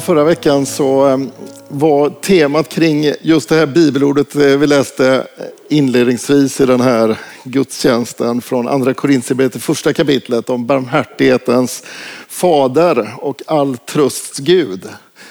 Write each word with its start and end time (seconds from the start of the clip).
Förra 0.00 0.24
veckan 0.24 0.66
så 0.66 1.04
ehm, 1.04 1.30
var 1.68 2.10
temat 2.10 2.68
kring 2.68 3.12
just 3.20 3.48
det 3.48 3.54
här 3.54 3.66
bibelordet 3.66 4.36
eh, 4.36 4.42
vi 4.42 4.66
läste 4.66 5.26
eh, 5.36 5.44
inledningsvis 5.68 6.60
i 6.60 6.66
den 6.66 6.80
här 6.80 7.18
gudstjänsten 7.44 8.40
från 8.40 8.68
andra 8.68 8.94
Korintierbrevet, 8.94 9.62
första 9.62 9.92
kapitlet 9.92 10.50
om 10.50 10.66
barmhärtighetens 10.66 11.82
fader 12.28 13.14
och 13.18 13.42
all 13.46 13.76
trösts 13.76 14.38
Gud. 14.38 14.88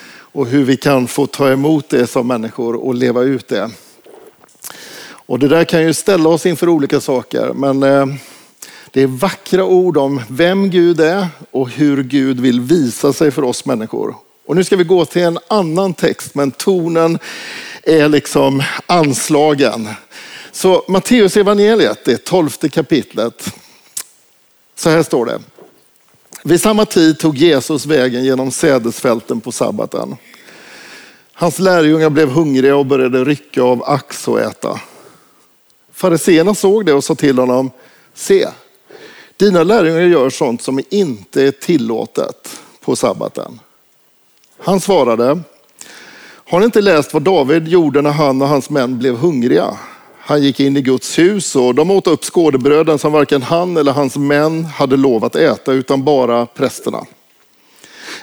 Och 0.10 0.48
hur 0.48 0.64
vi 0.64 0.78
kan 0.78 1.08
få 1.08 1.28
ta 1.28 1.50
emot 1.50 1.90
det 1.90 2.08
som 2.08 2.28
människor 2.28 2.76
och 2.76 2.96
leva 2.96 3.22
ut 3.22 3.48
det. 3.48 3.70
Och 5.10 5.40
det 5.40 5.48
där 5.48 5.64
kan 5.64 5.84
ju 5.84 5.94
ställa 5.94 6.30
oss 6.30 6.46
inför 6.46 6.70
olika 6.70 7.02
saker, 7.02 7.54
men 7.54 7.84
eh, 7.84 8.06
det 8.92 9.02
är 9.02 9.08
vackra 9.08 9.66
ord 9.66 9.98
om 9.98 10.22
vem 10.30 10.70
Gud 10.70 11.00
är 11.00 11.28
och 11.52 11.70
hur 11.70 12.04
Gud 12.04 12.40
vill 12.40 12.62
visa 12.62 13.14
sig 13.14 13.32
för 13.32 13.44
oss 13.44 13.66
människor. 13.66 14.27
Och 14.48 14.56
nu 14.56 14.64
ska 14.64 14.76
vi 14.76 14.84
gå 14.84 15.06
till 15.06 15.22
en 15.22 15.40
annan 15.48 15.94
text, 15.94 16.36
men 16.36 16.52
tonen 16.52 17.20
är 17.84 18.10
liksom 18.10 18.64
anslagen. 18.86 19.90
Så 20.52 20.86
Matteus 20.88 21.38
evangeliet, 21.38 22.06
det 22.06 22.26
tolfte 22.26 22.70
kapitlet. 22.70 23.54
Så 24.76 24.90
här 24.90 25.04
står 25.04 25.26
det. 25.26 25.40
Vid 26.44 26.62
samma 26.62 26.86
tid 26.86 27.20
tog 27.20 27.38
Jesus 27.38 27.86
vägen 27.86 28.24
genom 28.24 28.52
sädesfälten 28.52 29.42
på 29.42 29.52
sabbaten. 29.52 30.16
Hans 31.34 31.60
lärjungar 31.60 32.10
blev 32.10 32.30
hungriga 32.30 32.76
och 32.76 32.86
började 32.86 33.24
rycka 33.24 33.64
av 33.64 33.84
ax 33.84 34.28
och 34.28 34.40
äta. 34.40 34.82
Fariseerna 35.94 36.56
såg 36.56 36.86
det 36.86 36.94
och 36.94 37.04
sa 37.04 37.16
till 37.16 37.40
honom, 37.40 37.72
se, 38.14 38.48
dina 39.38 39.64
lärjungar 39.64 40.02
gör 40.02 40.30
sånt 40.30 40.62
som 40.62 40.82
inte 40.90 41.44
är 41.44 41.52
tillåtet 41.52 42.60
på 42.82 42.96
sabbaten. 42.96 43.60
Han 44.60 44.80
svarade, 44.80 45.40
har 46.50 46.60
ni 46.60 46.66
inte 46.66 46.82
läst 46.82 47.14
vad 47.14 47.24
David 47.24 47.68
gjorde 47.68 48.02
när 48.02 48.12
han 48.12 48.42
och 48.42 48.48
hans 48.48 48.70
män 48.70 49.00
blev 49.00 49.16
hungriga? 49.16 49.78
Han 50.20 50.44
gick 50.44 50.60
in 50.60 50.78
i 50.78 50.82
Guds 50.82 51.20
hus 51.20 51.56
och 51.56 51.76
de 51.76 51.92
åt 51.92 52.08
upp 52.08 52.24
skådebröden 52.24 53.00
som 53.00 53.12
varken 53.12 53.42
han 53.42 53.78
eller 53.78 53.92
hans 53.92 54.18
män 54.18 54.66
hade 54.66 54.98
lov 54.98 55.26
att 55.26 55.36
äta 55.36 55.74
utan 55.74 56.04
bara 56.04 56.46
prästerna. 56.46 57.06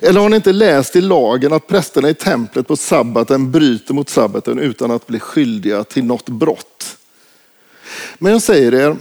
Eller 0.00 0.20
har 0.20 0.28
ni 0.28 0.36
inte 0.36 0.52
läst 0.52 0.96
i 0.96 1.00
lagen 1.00 1.52
att 1.52 1.66
prästerna 1.66 2.08
i 2.08 2.14
templet 2.14 2.68
på 2.68 2.76
sabbaten 2.76 3.50
bryter 3.50 3.94
mot 3.94 4.08
sabbaten 4.08 4.58
utan 4.58 4.90
att 4.90 5.06
bli 5.06 5.20
skyldiga 5.20 5.84
till 5.84 6.04
något 6.04 6.28
brott? 6.28 6.96
Men 8.18 8.32
jag 8.32 8.42
säger 8.42 8.74
er, 8.74 8.96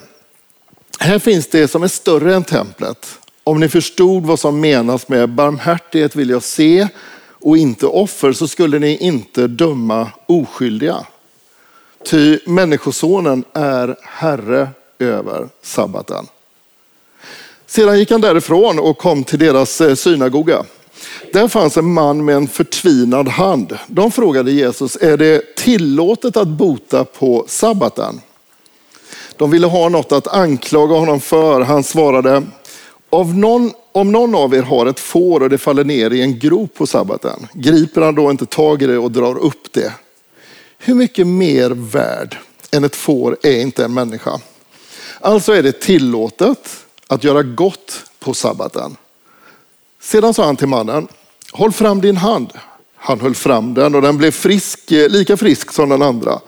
här 0.99 1.19
finns 1.19 1.47
det 1.47 1.67
som 1.67 1.83
är 1.83 1.87
större 1.87 2.35
än 2.35 2.43
templet. 2.43 3.19
Om 3.43 3.59
ni 3.59 3.69
förstod 3.69 4.23
vad 4.23 4.39
som 4.39 4.59
menas 4.59 5.07
med 5.07 5.29
barmhärtighet 5.29 6.15
vill 6.15 6.29
jag 6.29 6.43
se 6.43 6.87
och 7.43 7.57
inte 7.57 7.85
offer 7.85 8.33
så 8.33 8.47
skulle 8.47 8.79
ni 8.79 8.97
inte 8.97 9.47
döma 9.47 10.07
oskyldiga. 10.25 11.05
Ty 12.05 12.39
människosonen 12.45 13.43
är 13.53 13.95
herre 14.01 14.69
över 14.99 15.49
sabbaten. 15.61 16.25
Sedan 17.65 17.99
gick 17.99 18.11
han 18.11 18.21
därifrån 18.21 18.79
och 18.79 18.97
kom 18.97 19.23
till 19.23 19.39
deras 19.39 19.81
eh, 19.81 19.95
synagoga. 19.95 20.63
Där 21.33 21.47
fanns 21.47 21.77
en 21.77 21.93
man 21.93 22.25
med 22.25 22.35
en 22.35 22.47
förtvinad 22.47 23.27
hand. 23.27 23.77
De 23.87 24.11
frågade 24.11 24.51
Jesus, 24.51 24.95
är 24.95 25.17
det 25.17 25.55
tillåtet 25.55 26.37
att 26.37 26.47
bota 26.47 27.05
på 27.05 27.45
sabbaten? 27.47 28.21
De 29.37 29.51
ville 29.51 29.67
ha 29.67 29.89
något 29.89 30.11
att 30.11 30.27
anklaga 30.27 30.95
honom 30.95 31.19
för. 31.19 31.61
Han 31.61 31.83
svarade, 31.83 32.43
av 33.09 33.37
någon, 33.37 33.71
om 33.93 34.11
någon 34.11 34.35
av 34.35 34.55
er 34.55 34.61
har 34.61 34.85
ett 34.85 34.99
får 34.99 35.43
och 35.43 35.49
det 35.49 35.57
faller 35.57 35.83
ner 35.83 36.11
i 36.11 36.21
en 36.21 36.39
grop 36.39 36.73
på 36.73 36.87
sabbaten, 36.87 37.47
griper 37.53 38.01
han 38.01 38.15
då 38.15 38.31
inte 38.31 38.45
tag 38.45 38.81
i 38.81 38.87
det 38.87 38.97
och 38.97 39.11
drar 39.11 39.37
upp 39.37 39.73
det? 39.73 39.93
Hur 40.77 40.95
mycket 40.95 41.27
mer 41.27 41.69
värd 41.69 42.37
än 42.71 42.83
ett 42.83 42.95
får 42.95 43.37
är 43.43 43.61
inte 43.61 43.85
en 43.85 43.93
människa? 43.93 44.39
Alltså 45.19 45.53
är 45.53 45.63
det 45.63 45.81
tillåtet 45.81 46.85
att 47.07 47.23
göra 47.23 47.43
gott 47.43 48.05
på 48.19 48.33
sabbaten. 48.33 48.95
Sedan 50.01 50.33
sa 50.33 50.45
han 50.45 50.55
till 50.55 50.67
mannen, 50.67 51.07
håll 51.51 51.71
fram 51.71 52.01
din 52.01 52.17
hand. 52.17 52.53
Han 52.95 53.19
höll 53.19 53.35
fram 53.35 53.73
den 53.73 53.95
och 53.95 54.01
den 54.01 54.17
blev 54.17 54.31
frisk, 54.31 54.91
eh, 54.91 55.09
lika 55.09 55.37
frisk 55.37 55.71
som 55.71 55.89
den 55.89 56.01
andra. 56.01 56.39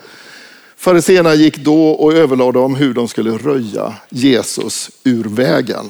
Fariséerna 0.77 1.35
gick 1.35 1.57
då 1.57 1.89
och 1.89 2.13
överlade 2.13 2.59
om 2.59 2.75
hur 2.75 2.93
de 2.93 3.07
skulle 3.07 3.31
röja 3.31 3.93
Jesus 4.09 4.89
ur 5.03 5.23
vägen. 5.23 5.89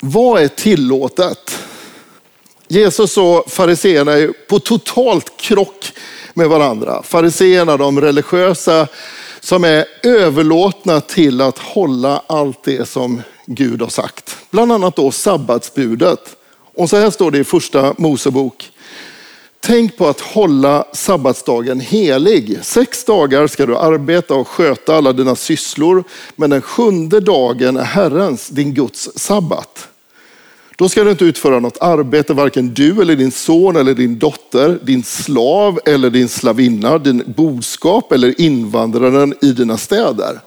Vad 0.00 0.42
är 0.42 0.48
tillåtet? 0.48 1.58
Jesus 2.68 3.16
och 3.16 3.44
fariseerna 3.48 4.12
är 4.12 4.32
på 4.48 4.58
totalt 4.58 5.36
krock 5.36 5.92
med 6.34 6.48
varandra. 6.48 7.02
Fariseerna, 7.02 7.76
de 7.76 8.00
religiösa 8.00 8.86
som 9.40 9.64
är 9.64 9.84
överlåtna 10.02 11.00
till 11.00 11.40
att 11.40 11.58
hålla 11.58 12.22
allt 12.26 12.64
det 12.64 12.88
som 12.88 13.22
Gud 13.46 13.82
har 13.82 13.88
sagt. 13.88 14.36
Bland 14.50 14.72
annat 14.72 14.96
då 14.96 15.10
sabbatsbudet. 15.10 16.36
Och 16.74 16.90
så 16.90 16.96
här 16.96 17.10
står 17.10 17.30
det 17.30 17.38
i 17.38 17.44
första 17.44 17.94
Mosebok. 17.98 18.70
Tänk 19.60 19.96
på 19.96 20.08
att 20.08 20.20
hålla 20.20 20.84
sabbatsdagen 20.92 21.80
helig. 21.80 22.58
Sex 22.62 23.04
dagar 23.04 23.46
ska 23.46 23.66
du 23.66 23.76
arbeta 23.76 24.34
och 24.34 24.48
sköta 24.48 24.96
alla 24.96 25.12
dina 25.12 25.36
sysslor, 25.36 26.04
men 26.36 26.50
den 26.50 26.62
sjunde 26.62 27.20
dagen 27.20 27.76
är 27.76 27.84
Herrens, 27.84 28.48
din 28.48 28.74
Guds 28.74 29.10
sabbat. 29.14 29.89
Då 30.80 30.88
ska 30.88 31.04
du 31.04 31.10
inte 31.10 31.24
utföra 31.24 31.60
något 31.60 31.78
arbete, 31.80 32.34
varken 32.34 32.74
du 32.74 33.02
eller 33.02 33.16
din 33.16 33.30
son 33.30 33.76
eller 33.76 33.94
din 33.94 34.18
dotter, 34.18 34.78
din 34.82 35.02
slav 35.02 35.80
eller 35.84 36.10
din 36.10 36.28
slavinna, 36.28 36.98
din 36.98 37.22
boskap 37.36 38.12
eller 38.12 38.40
invandraren 38.40 39.34
i 39.42 39.52
dina 39.52 39.78
städer. 39.78 40.40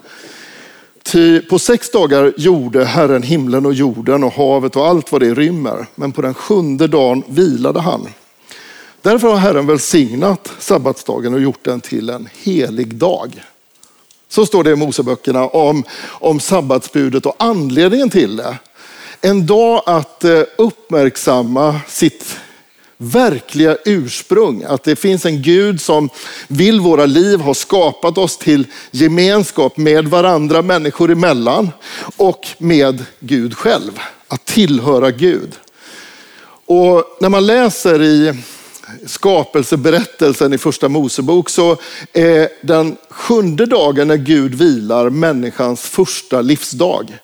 Ty 1.04 1.40
på 1.40 1.60
sex 1.60 1.90
dagar 1.90 2.34
gjorde 2.38 2.86
Herren 2.86 3.24
himlen 3.24 3.66
och 3.66 3.74
jorden 3.74 4.24
och 4.24 4.34
havet 4.34 4.76
och 4.76 4.88
allt 4.88 5.12
vad 5.12 5.22
det 5.22 5.34
rymmer. 5.34 5.86
Men 5.96 6.12
på 6.12 6.22
den 6.22 6.34
sjunde 6.34 6.88
dagen 6.88 7.24
vilade 7.28 7.80
han. 7.80 8.08
Därför 9.02 9.28
har 9.28 9.38
Herren 9.38 9.68
välsignat 9.68 10.52
sabbatsdagen 10.60 11.34
och 11.34 11.42
gjort 11.42 11.64
den 11.66 11.82
till 11.82 12.10
en 12.10 12.30
helig 12.44 12.96
dag. 12.96 13.44
Så 14.30 14.46
står 14.46 14.64
det 14.64 14.72
i 14.72 14.76
Moseböckerna 14.76 15.48
om, 15.48 15.84
om 16.06 16.40
sabbatsbudet 16.40 17.26
och 17.26 17.36
anledningen 17.38 18.10
till 18.10 18.36
det 18.36 18.58
en 19.26 19.46
dag 19.46 19.84
att 19.86 20.24
eh, 20.24 20.42
uppmärksamma 20.58 21.80
sitt 21.88 22.38
verkliga 22.98 23.78
ursprung. 23.86 24.64
Att 24.64 24.84
det 24.84 24.96
finns 24.96 25.26
en 25.26 25.42
Gud 25.42 25.82
som 25.82 26.10
vill 26.48 26.80
våra 26.80 27.06
liv, 27.06 27.40
har 27.40 27.54
skapat 27.54 28.18
oss 28.18 28.38
till 28.38 28.68
gemenskap 28.92 29.78
med 29.78 30.08
varandra 30.08 30.62
människor 30.62 31.12
emellan 31.12 31.72
och 32.18 32.48
med 32.58 33.06
Gud 33.20 33.58
själv. 33.58 34.00
Att 34.28 34.46
tillhöra 34.46 35.12
Gud. 35.12 35.52
Och 36.66 37.18
när 37.19 37.30
man 37.30 37.46
läser 37.46 38.02
i 38.02 38.34
skapelseberättelsen 39.06 40.54
i 40.54 40.58
första 40.58 40.90
Mosebok 40.90 41.50
så 41.50 41.78
är 42.14 42.50
den 42.62 42.98
sjunde 43.10 43.66
dagen 43.66 44.08
när 44.08 44.18
Gud 44.18 44.56
vilar 44.56 45.10
människans 45.10 45.81
första 45.81 46.42
livsdag. 46.42 47.19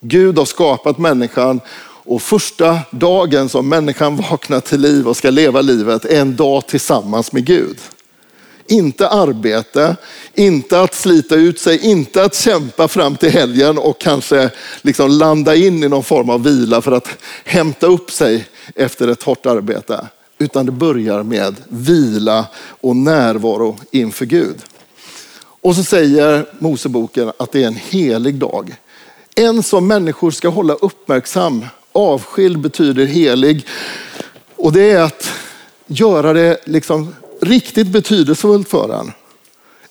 Gud 0.00 0.38
har 0.38 0.44
skapat 0.44 0.98
människan 0.98 1.60
och 2.04 2.22
första 2.22 2.78
dagen 2.90 3.48
som 3.48 3.68
människan 3.68 4.16
vaknar 4.16 4.60
till 4.60 4.80
liv 4.80 5.08
och 5.08 5.16
ska 5.16 5.30
leva 5.30 5.60
livet 5.60 6.04
är 6.04 6.20
en 6.20 6.36
dag 6.36 6.66
tillsammans 6.66 7.32
med 7.32 7.44
Gud. 7.44 7.78
Inte 8.66 9.08
arbete, 9.08 9.96
inte 10.34 10.80
att 10.80 10.94
slita 10.94 11.34
ut 11.34 11.60
sig, 11.60 11.90
inte 11.90 12.24
att 12.24 12.34
kämpa 12.34 12.88
fram 12.88 13.16
till 13.16 13.30
helgen 13.30 13.78
och 13.78 14.00
kanske 14.00 14.50
liksom 14.82 15.10
landa 15.10 15.54
in 15.54 15.84
i 15.84 15.88
någon 15.88 16.04
form 16.04 16.30
av 16.30 16.44
vila 16.44 16.82
för 16.82 16.92
att 16.92 17.08
hämta 17.44 17.86
upp 17.86 18.10
sig 18.10 18.44
efter 18.74 19.08
ett 19.08 19.22
hårt 19.22 19.46
arbete. 19.46 20.06
Utan 20.38 20.66
det 20.66 20.72
börjar 20.72 21.22
med 21.22 21.56
vila 21.68 22.46
och 22.80 22.96
närvaro 22.96 23.78
inför 23.90 24.26
Gud. 24.26 24.56
Och 25.62 25.76
så 25.76 25.82
säger 25.82 26.46
Moseboken 26.58 27.32
att 27.38 27.52
det 27.52 27.62
är 27.62 27.66
en 27.66 27.80
helig 27.88 28.34
dag. 28.34 28.76
En 29.40 29.62
som 29.62 29.86
människor 29.86 30.30
ska 30.30 30.48
hålla 30.48 30.74
uppmärksam 30.74 31.66
Avskild 31.92 32.58
betyder 32.58 33.06
helig. 33.06 33.66
Och 34.56 34.72
det 34.72 34.90
är 34.90 35.02
att 35.02 35.30
göra 35.86 36.32
det 36.32 36.60
liksom 36.64 37.14
riktigt 37.40 37.86
betydelsefullt 37.86 38.68
för 38.68 39.00
en. 39.00 39.12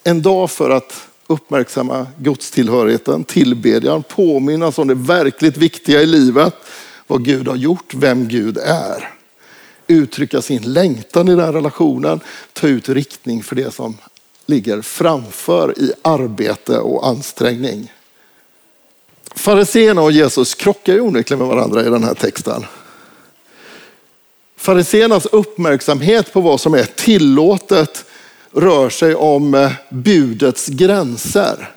En 0.04 0.22
dag 0.22 0.52
för 0.52 0.70
att 0.70 1.08
uppmärksamma 1.28 2.08
gudstillhörigheten, 2.18 3.24
tillbedjan, 3.24 4.04
påminnas 4.04 4.78
om 4.78 4.88
det 4.88 4.96
verkligt 4.96 5.58
viktiga 5.58 6.02
i 6.02 6.06
livet. 6.06 6.56
Vad 7.08 7.26
Gud 7.26 7.48
har 7.48 7.56
gjort, 7.56 7.94
vem 7.94 8.28
Gud 8.28 8.58
är. 8.58 9.14
Uttrycka 9.88 10.42
sin 10.42 10.74
längtan 10.74 11.30
i 11.30 11.36
den 11.36 11.54
relationen, 11.54 12.20
ta 12.54 12.68
ut 12.68 12.90
riktning 12.90 13.44
för 13.44 13.56
det 13.56 13.74
som 13.74 13.98
ligger 14.46 14.82
framför 14.82 15.80
i 15.80 15.94
arbete 16.02 16.80
och 16.80 17.08
ansträngning. 17.08 17.92
Fariséerna 19.36 20.02
och 20.02 20.12
Jesus 20.12 20.56
krockar 20.56 20.94
ju 20.94 21.02
onekligen 21.02 21.40
med 21.40 21.48
varandra 21.48 21.82
i 21.82 21.90
den 21.90 22.04
här 22.04 22.14
texten. 22.14 22.66
Fariséernas 24.58 25.26
uppmärksamhet 25.26 26.34
på 26.34 26.42
vad 26.42 26.62
som 26.62 26.74
är 26.74 26.84
tillåtet 26.84 28.06
rör 28.52 28.90
sig 28.90 29.16
om 29.16 29.54
eh, 29.54 29.72
budets 29.90 30.68
gränser. 30.68 31.70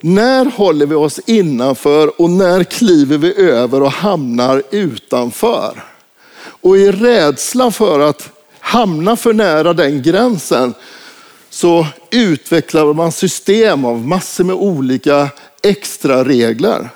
När 0.00 0.44
håller 0.44 0.86
vi 0.86 0.94
oss 0.94 1.20
innanför 1.26 2.20
och 2.20 2.30
när 2.30 2.64
kliver 2.64 3.18
vi 3.18 3.40
över 3.40 3.82
och 3.82 3.92
hamnar 3.92 4.62
utanför? 4.70 5.84
Och 6.38 6.76
i 6.76 6.92
rädsla 6.92 7.70
för 7.70 8.00
att 8.00 8.30
hamna 8.60 9.16
för 9.16 9.32
nära 9.32 9.72
den 9.72 10.02
gränsen 10.02 10.74
så 11.50 11.86
utvecklar 12.10 12.92
man 12.92 13.12
system 13.12 13.84
av 13.84 14.06
massor 14.06 14.44
med 14.44 14.56
olika 14.56 15.28
extra 15.66 16.24
regler. 16.24 16.88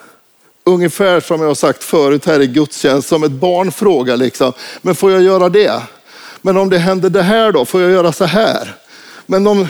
Ungefär 0.65 1.21
som 1.21 1.41
jag 1.41 1.49
har 1.49 1.55
sagt 1.55 1.85
förut 1.85 2.27
här 2.27 2.41
i 2.41 2.47
gudstjänst, 2.47 3.09
som 3.09 3.23
ett 3.23 3.31
barn 3.31 3.73
frågar 3.73 4.17
liksom, 4.17 4.53
men 4.83 4.95
får 4.95 5.13
jag 5.13 5.23
göra 5.23 5.49
det? 5.49 5.83
Men 6.43 6.57
om 6.57 6.71
det 6.71 6.79
händer 6.79 7.11
det 7.11 7.23
här 7.23 7.53
då, 7.53 7.65
får 7.65 7.81
jag 7.81 7.91
göra 7.91 8.13
så 8.13 8.25
här? 8.25 8.77
Men 9.27 9.47
om, 9.47 9.61
eh, 9.61 9.67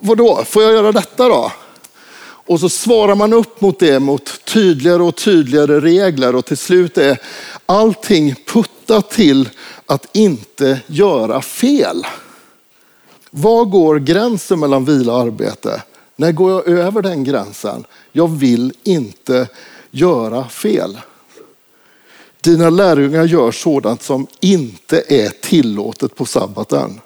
vadå, 0.00 0.44
får 0.44 0.62
jag 0.62 0.72
göra 0.72 0.92
detta 0.92 1.28
då? 1.28 1.52
Och 2.46 2.60
så 2.60 2.68
svarar 2.68 3.14
man 3.14 3.32
upp 3.32 3.60
mot 3.60 3.78
det 3.78 4.00
mot 4.00 4.44
tydligare 4.44 5.02
och 5.02 5.16
tydligare 5.16 5.80
regler 5.80 6.34
och 6.34 6.44
till 6.44 6.56
slut 6.56 6.98
är 6.98 7.18
allting 7.66 8.34
puttat 8.46 9.10
till 9.10 9.48
att 9.86 10.16
inte 10.16 10.80
göra 10.86 11.42
fel. 11.42 12.06
Var 13.30 13.64
går 13.64 13.98
gränsen 13.98 14.60
mellan 14.60 14.84
vila 14.84 15.12
och 15.12 15.20
arbete? 15.20 15.82
När 16.16 16.32
går 16.32 16.50
jag 16.50 16.68
över 16.68 17.02
den 17.02 17.24
gränsen? 17.24 17.84
Jag 18.12 18.28
vill 18.28 18.72
inte 18.82 19.48
göra 19.90 20.48
fel. 20.48 20.98
Dina 22.40 22.70
lärjungar 22.70 23.24
gör 23.24 23.50
sådant 23.50 24.02
som 24.02 24.26
inte 24.40 25.02
är 25.08 25.28
tillåtet 25.28 26.14
på 26.16 26.24
sabbaten. 26.24 27.00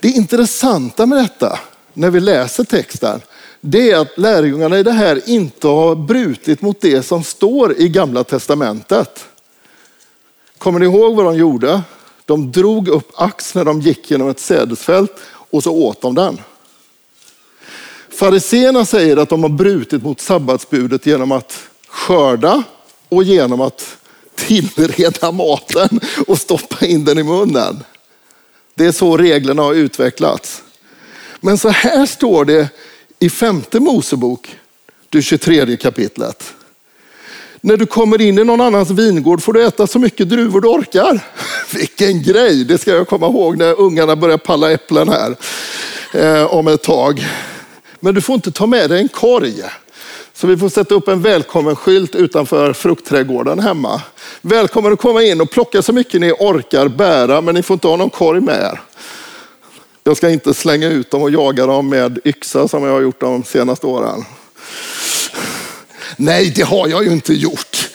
Det 0.00 0.08
intressanta 0.08 1.06
med 1.06 1.18
detta, 1.18 1.58
när 1.92 2.10
vi 2.10 2.20
läser 2.20 2.64
texten, 2.64 3.20
det 3.60 3.90
är 3.90 3.98
att 3.98 4.18
lärjungarna 4.18 4.78
i 4.78 4.82
det 4.82 4.92
här 4.92 5.28
inte 5.28 5.68
har 5.68 5.94
brutit 5.94 6.62
mot 6.62 6.80
det 6.80 7.02
som 7.02 7.24
står 7.24 7.80
i 7.80 7.88
gamla 7.88 8.24
testamentet. 8.24 9.24
Kommer 10.58 10.78
ni 10.78 10.86
ihåg 10.86 11.16
vad 11.16 11.24
de 11.24 11.36
gjorde? 11.36 11.82
De 12.24 12.52
drog 12.52 12.88
upp 12.88 13.12
ax 13.14 13.54
när 13.54 13.64
de 13.64 13.80
gick 13.80 14.10
genom 14.10 14.28
ett 14.28 14.40
sädesfält 14.40 15.12
och 15.28 15.62
så 15.62 15.72
åt 15.72 16.00
de 16.00 16.14
den. 16.14 16.38
Fariséerna 18.16 18.84
säger 18.84 19.16
att 19.16 19.28
de 19.28 19.42
har 19.42 19.50
brutit 19.50 20.02
mot 20.02 20.20
sabbatsbudet 20.20 21.06
genom 21.06 21.32
att 21.32 21.58
skörda 21.88 22.62
och 23.08 23.24
genom 23.24 23.60
att 23.60 23.96
tillreda 24.34 25.32
maten 25.32 26.00
och 26.26 26.38
stoppa 26.38 26.86
in 26.86 27.04
den 27.04 27.18
i 27.18 27.22
munnen. 27.22 27.84
Det 28.74 28.86
är 28.86 28.92
så 28.92 29.16
reglerna 29.16 29.62
har 29.62 29.74
utvecklats. 29.74 30.62
Men 31.40 31.58
så 31.58 31.68
här 31.68 32.06
står 32.06 32.44
det 32.44 32.68
i 33.18 33.30
femte 33.30 33.80
Mosebok, 33.80 34.56
det 35.08 35.22
23 35.22 35.76
kapitlet. 35.76 36.54
När 37.60 37.76
du 37.76 37.86
kommer 37.86 38.20
in 38.20 38.38
i 38.38 38.44
någon 38.44 38.60
annans 38.60 38.90
vingård 38.90 39.42
får 39.42 39.52
du 39.52 39.66
äta 39.66 39.86
så 39.86 39.98
mycket 39.98 40.28
druvor 40.28 40.60
du 40.60 40.68
orkar. 40.68 41.20
Vilken 41.74 42.22
grej, 42.22 42.64
det 42.64 42.78
ska 42.78 42.90
jag 42.90 43.08
komma 43.08 43.26
ihåg 43.26 43.56
när 43.56 43.80
ungarna 43.80 44.16
börjar 44.16 44.38
palla 44.38 44.72
äpplen 44.72 45.08
här 45.08 45.36
eh, 46.12 46.54
om 46.54 46.68
ett 46.68 46.82
tag. 46.82 47.26
Men 48.00 48.14
du 48.14 48.20
får 48.20 48.34
inte 48.34 48.50
ta 48.50 48.66
med 48.66 48.90
dig 48.90 49.00
en 49.00 49.08
korg. 49.08 49.62
Så 50.34 50.46
vi 50.46 50.56
får 50.56 50.68
sätta 50.68 50.94
upp 50.94 51.08
en 51.08 51.22
välkommen-skylt 51.22 52.14
utanför 52.14 52.72
fruktträdgården 52.72 53.58
hemma. 53.58 54.02
Välkommen 54.40 54.92
att 54.92 55.00
komma 55.00 55.22
in 55.22 55.40
och 55.40 55.50
plocka 55.50 55.82
så 55.82 55.92
mycket 55.92 56.20
ni 56.20 56.32
orkar 56.32 56.88
bära, 56.88 57.40
men 57.40 57.54
ni 57.54 57.62
får 57.62 57.74
inte 57.74 57.88
ha 57.88 57.96
någon 57.96 58.10
korg 58.10 58.40
med 58.40 58.62
er. 58.62 58.80
Jag 60.04 60.16
ska 60.16 60.30
inte 60.30 60.54
slänga 60.54 60.88
ut 60.88 61.10
dem 61.10 61.22
och 61.22 61.30
jaga 61.30 61.66
dem 61.66 61.88
med 61.88 62.18
yxa 62.24 62.68
som 62.68 62.84
jag 62.84 62.92
har 62.92 63.00
gjort 63.00 63.20
de 63.20 63.44
senaste 63.44 63.86
åren. 63.86 64.24
Nej, 66.16 66.52
det 66.56 66.62
har 66.62 66.88
jag 66.88 67.04
ju 67.04 67.10
inte 67.10 67.34
gjort. 67.34 67.88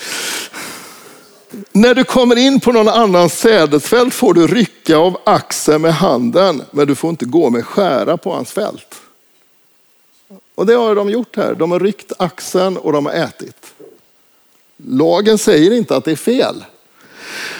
När 1.72 1.96
du 1.96 2.04
kommer 2.04 2.38
in 2.38 2.60
på 2.60 2.72
någon 2.72 2.88
annans 2.88 3.40
sädesfält 3.40 4.14
får 4.14 4.34
du 4.34 4.48
rycka 4.48 4.98
av 4.98 5.18
axeln 5.24 5.82
med 5.82 5.94
handen, 5.94 6.62
men 6.72 6.88
du 6.88 6.96
får 6.96 7.10
inte 7.10 7.26
gå 7.26 7.50
med 7.50 7.66
skära 7.66 8.18
på 8.18 8.34
hans 8.34 8.52
fält. 8.52 9.02
Och 10.56 10.66
det 10.66 10.74
har 10.74 10.96
de 10.96 11.10
gjort 11.10 11.36
här. 11.36 11.56
De 11.56 11.72
har 11.72 11.80
ryckt 11.80 12.12
axeln 12.18 12.78
och 12.78 12.92
de 12.92 13.06
har 13.06 13.14
ätit. 13.14 13.74
Lagen 14.78 15.38
säger 15.38 15.72
inte 15.72 15.96
att 15.96 16.06
det 16.06 16.12
är 16.12 16.16
fel. 16.16 16.66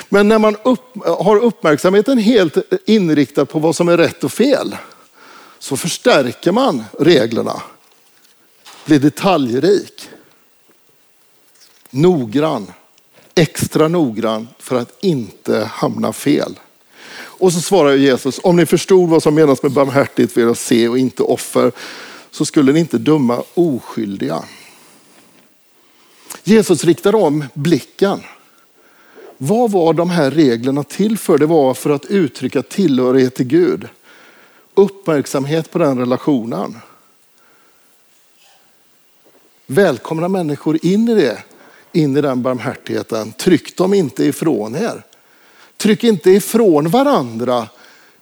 Men 0.10 0.28
när 0.28 0.40
man 0.40 0.56
upp, 0.64 1.06
har 1.06 1.38
uppmärksamheten 1.38 2.18
helt 2.18 2.58
inriktad 2.86 3.46
på 3.46 3.60
vad 3.60 3.76
som 3.76 3.90
är 3.90 3.98
rätt 3.98 4.24
och 4.24 4.32
fel 4.32 4.76
så 5.60 5.78
förstärker 5.78 6.52
man 6.52 6.84
reglerna. 7.00 7.62
Blir 8.86 9.00
detaljrik. 9.00 10.10
Noggrann. 11.90 12.72
Extra 13.36 13.88
noggrann 13.88 14.48
för 14.60 14.76
att 14.76 14.98
inte 15.02 15.70
hamna 15.74 16.14
fel. 16.14 16.60
Och 17.14 17.54
så 17.54 17.62
svarar 17.62 17.94
Jesus, 17.94 18.40
om 18.44 18.56
ni 18.56 18.66
förstod 18.66 19.10
vad 19.10 19.24
som 19.24 19.36
menas 19.36 19.64
med 19.64 19.72
barmhärtigt, 19.72 20.34
för 20.34 20.48
att 20.48 20.58
se 20.58 20.88
och 20.88 20.98
inte 20.98 21.24
offer 21.24 21.72
så 22.32 22.46
skulle 22.46 22.74
ni 22.74 22.80
inte 22.80 22.98
döma 22.98 23.44
oskyldiga. 23.54 24.44
Jesus 26.44 26.84
riktar 26.84 27.16
om 27.16 27.46
blicken. 27.54 28.22
Vad 29.38 29.72
var 29.72 29.94
de 29.94 30.10
här 30.10 30.32
reglerna 30.32 30.84
till 30.84 31.18
för? 31.18 31.38
Det 31.38 31.46
var 31.46 31.74
för 31.74 31.90
att 31.90 32.06
uttrycka 32.06 32.62
tillhörighet 32.62 33.36
till 33.36 33.48
Gud. 33.48 33.88
Uppmärksamhet 34.74 35.72
på 35.72 35.80
den 35.80 35.98
relationen. 35.98 36.78
Välkomna 39.68 40.28
människor 40.28 40.86
in 40.86 41.10
i 41.10 41.16
det, 41.16 41.44
in 41.92 42.18
i 42.18 42.22
den 42.22 42.42
barmhärtigheten. 42.42 43.32
Tryck 43.32 43.78
dem 43.78 43.94
inte 43.94 44.26
ifrån 44.26 44.76
er. 44.76 45.04
Tryck 45.78 46.04
inte 46.04 46.32
ifrån 46.32 46.90
varandra 46.90 47.68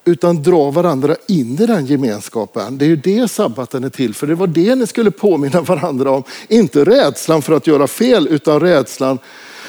utan 0.09 0.43
dra 0.43 0.71
varandra 0.71 1.15
in 1.27 1.59
i 1.59 1.65
den 1.65 1.85
gemenskapen. 1.85 2.77
Det 2.77 2.85
är 2.85 2.89
ju 2.89 2.95
det 2.95 3.31
sabbaten 3.31 3.83
är 3.83 3.89
till 3.89 4.13
för. 4.13 4.27
Det 4.27 4.35
var 4.35 4.47
det 4.47 4.75
ni 4.75 4.87
skulle 4.87 5.11
påminna 5.11 5.61
varandra 5.61 6.11
om. 6.11 6.23
Inte 6.47 6.85
rädslan 6.85 7.41
för 7.41 7.53
att 7.53 7.67
göra 7.67 7.87
fel 7.87 8.27
utan 8.27 8.59
rädslan 8.59 9.19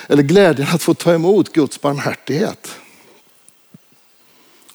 eller 0.08 0.22
glädjen 0.22 0.68
att 0.74 0.82
få 0.82 0.94
ta 0.94 1.12
emot 1.12 1.52
Guds 1.52 1.80
barmhärtighet. 1.80 2.70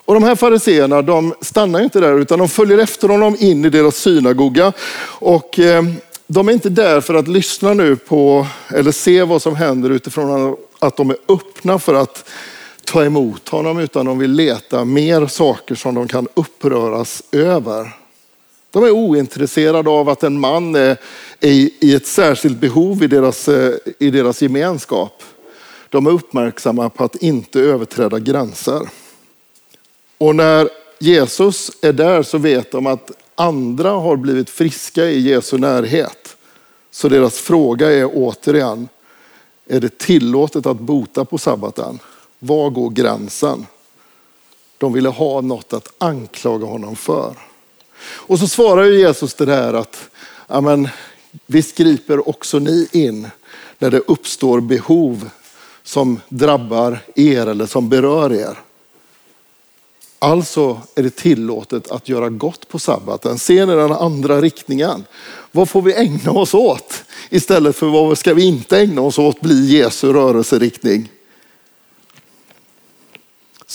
Och 0.06 0.14
de 0.14 0.24
här 0.24 0.36
fariseerna 0.36 1.02
de 1.02 1.34
stannar 1.42 1.84
inte 1.84 2.00
där 2.00 2.20
utan 2.20 2.40
de 2.40 2.50
följer 2.50 2.78
efter 2.78 3.08
honom 3.08 3.36
in 3.40 3.66
i 3.66 3.70
deras 3.70 3.96
synagoga. 3.96 4.74
Och 5.20 5.60
eh, 5.60 5.84
de 6.28 6.50
är 6.50 6.54
inte 6.54 6.70
där 6.70 7.02
för 7.02 7.14
att 7.14 7.28
lyssna 7.28 7.74
nu 7.74 7.96
på 7.96 8.48
eller 8.68 8.92
se 8.92 9.24
vad 9.24 9.42
som 9.42 9.56
händer 9.56 9.90
utifrån 9.90 10.58
att 10.80 10.98
de 10.98 11.10
är 11.10 11.18
öppna 11.28 11.80
för 11.80 11.94
att 11.94 12.30
ta 12.86 13.06
emot 13.06 13.50
honom 13.50 13.80
utan 13.80 14.06
de 14.06 14.20
vill 14.20 14.32
leta 14.32 14.86
mer 14.86 15.28
saker 15.28 15.76
som 15.76 15.96
de 15.96 16.08
kan 16.08 16.28
uppröras 16.34 17.24
över. 17.32 17.96
De 18.72 18.84
är 18.84 18.92
ointresserade 18.92 19.90
av 19.90 20.10
att 20.10 20.24
en 20.24 20.40
man 20.40 20.76
är 20.76 20.98
i 21.40 21.96
ett 21.96 22.08
särskilt 22.08 22.58
behov 22.58 23.04
i 23.04 23.08
deras, 23.08 23.48
eh, 23.48 23.74
i 24.00 24.12
deras 24.12 24.42
gemenskap. 24.42 25.24
De 25.90 26.08
är 26.08 26.12
uppmärksamma 26.12 26.90
på 26.90 27.04
att 27.04 27.16
inte 27.16 27.60
överträda 27.60 28.20
gränser. 28.20 28.82
Och 30.18 30.36
när 30.36 30.70
Jesus 31.00 31.72
är 31.82 31.94
där 31.94 32.24
så 32.24 32.38
vet 32.38 32.72
de 32.72 32.88
att 32.88 33.12
andra 33.36 33.90
har 33.90 34.16
blivit 34.16 34.50
friska 34.50 35.06
i 35.06 35.20
Jesu 35.20 35.58
närhet. 35.58 36.38
Så 36.92 37.10
deras 37.10 37.40
fråga 37.40 37.92
är 37.92 38.10
återigen, 38.14 38.88
är 39.68 39.80
det 39.80 39.98
tillåtet 39.98 40.66
att 40.66 40.80
bota 40.80 41.26
på 41.26 41.38
sabbaten? 41.38 42.00
Var 42.46 42.70
går 42.70 42.90
gränsen? 42.90 43.66
De 44.78 44.94
ville 44.94 45.10
ha 45.10 45.42
något 45.42 45.74
att 45.74 45.94
anklaga 45.98 46.66
honom 46.66 46.96
för. 46.96 47.36
Och 48.02 48.40
så 48.40 48.48
svarar 48.48 48.86
Jesus 48.86 49.34
det 49.34 49.46
där 49.46 49.74
att, 49.74 50.10
amen, 50.48 50.88
visst 51.46 51.78
griper 51.78 52.30
också 52.30 52.60
ni 52.60 52.88
in 52.92 53.28
när 53.80 53.92
det 53.92 54.00
uppstår 54.00 54.60
behov 54.60 55.30
som 55.84 56.20
drabbar 56.30 57.00
er 57.16 57.48
eller 57.48 57.66
som 57.66 57.90
berör 57.90 58.34
er. 58.34 58.58
Alltså 60.20 60.82
är 60.96 61.04
det 61.04 61.16
tillåtet 61.16 61.92
att 61.92 62.10
göra 62.10 62.30
gott 62.30 62.68
på 62.68 62.80
sabbaten. 62.80 63.40
Ser 63.40 63.66
ni 63.66 63.76
den 63.76 63.92
andra 63.92 64.42
riktningen? 64.42 65.06
Vad 65.52 65.70
får 65.70 65.82
vi 65.82 65.94
ägna 65.94 66.32
oss 66.32 66.54
åt? 66.54 67.04
Istället 67.30 67.76
för 67.76 67.88
vad 67.88 68.18
ska 68.18 68.34
vi 68.34 68.46
inte 68.46 68.80
ägna 68.80 69.02
oss 69.02 69.20
åt 69.20 69.42
bli 69.42 69.78
Jesu 69.78 70.14
rörelseriktning. 70.14 71.10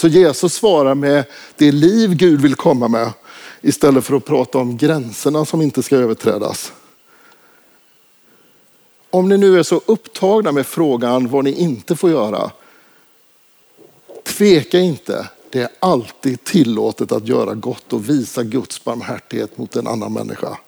Så 0.00 0.08
Jesus 0.08 0.54
svarar 0.54 0.94
med 0.94 1.24
det 1.56 1.72
liv 1.72 2.14
Gud 2.14 2.40
vill 2.40 2.54
komma 2.54 2.88
med 2.88 3.12
istället 3.60 4.04
för 4.04 4.16
att 4.16 4.24
prata 4.24 4.58
om 4.58 4.76
gränserna 4.76 5.44
som 5.44 5.62
inte 5.62 5.82
ska 5.82 5.96
överträdas. 5.96 6.72
Om 9.10 9.28
ni 9.28 9.36
nu 9.36 9.58
är 9.58 9.62
så 9.62 9.80
upptagna 9.86 10.52
med 10.52 10.66
frågan 10.66 11.28
vad 11.28 11.44
ni 11.44 11.52
inte 11.52 11.96
får 11.96 12.10
göra, 12.10 12.50
tveka 14.24 14.78
inte. 14.78 15.28
Det 15.50 15.60
är 15.60 15.68
alltid 15.78 16.44
tillåtet 16.44 17.12
att 17.12 17.28
göra 17.28 17.54
gott 17.54 17.92
och 17.92 18.08
visa 18.08 18.42
Guds 18.42 18.84
barmhärtighet 18.84 19.58
mot 19.58 19.76
en 19.76 19.86
annan 19.86 20.12
människa. 20.12 20.58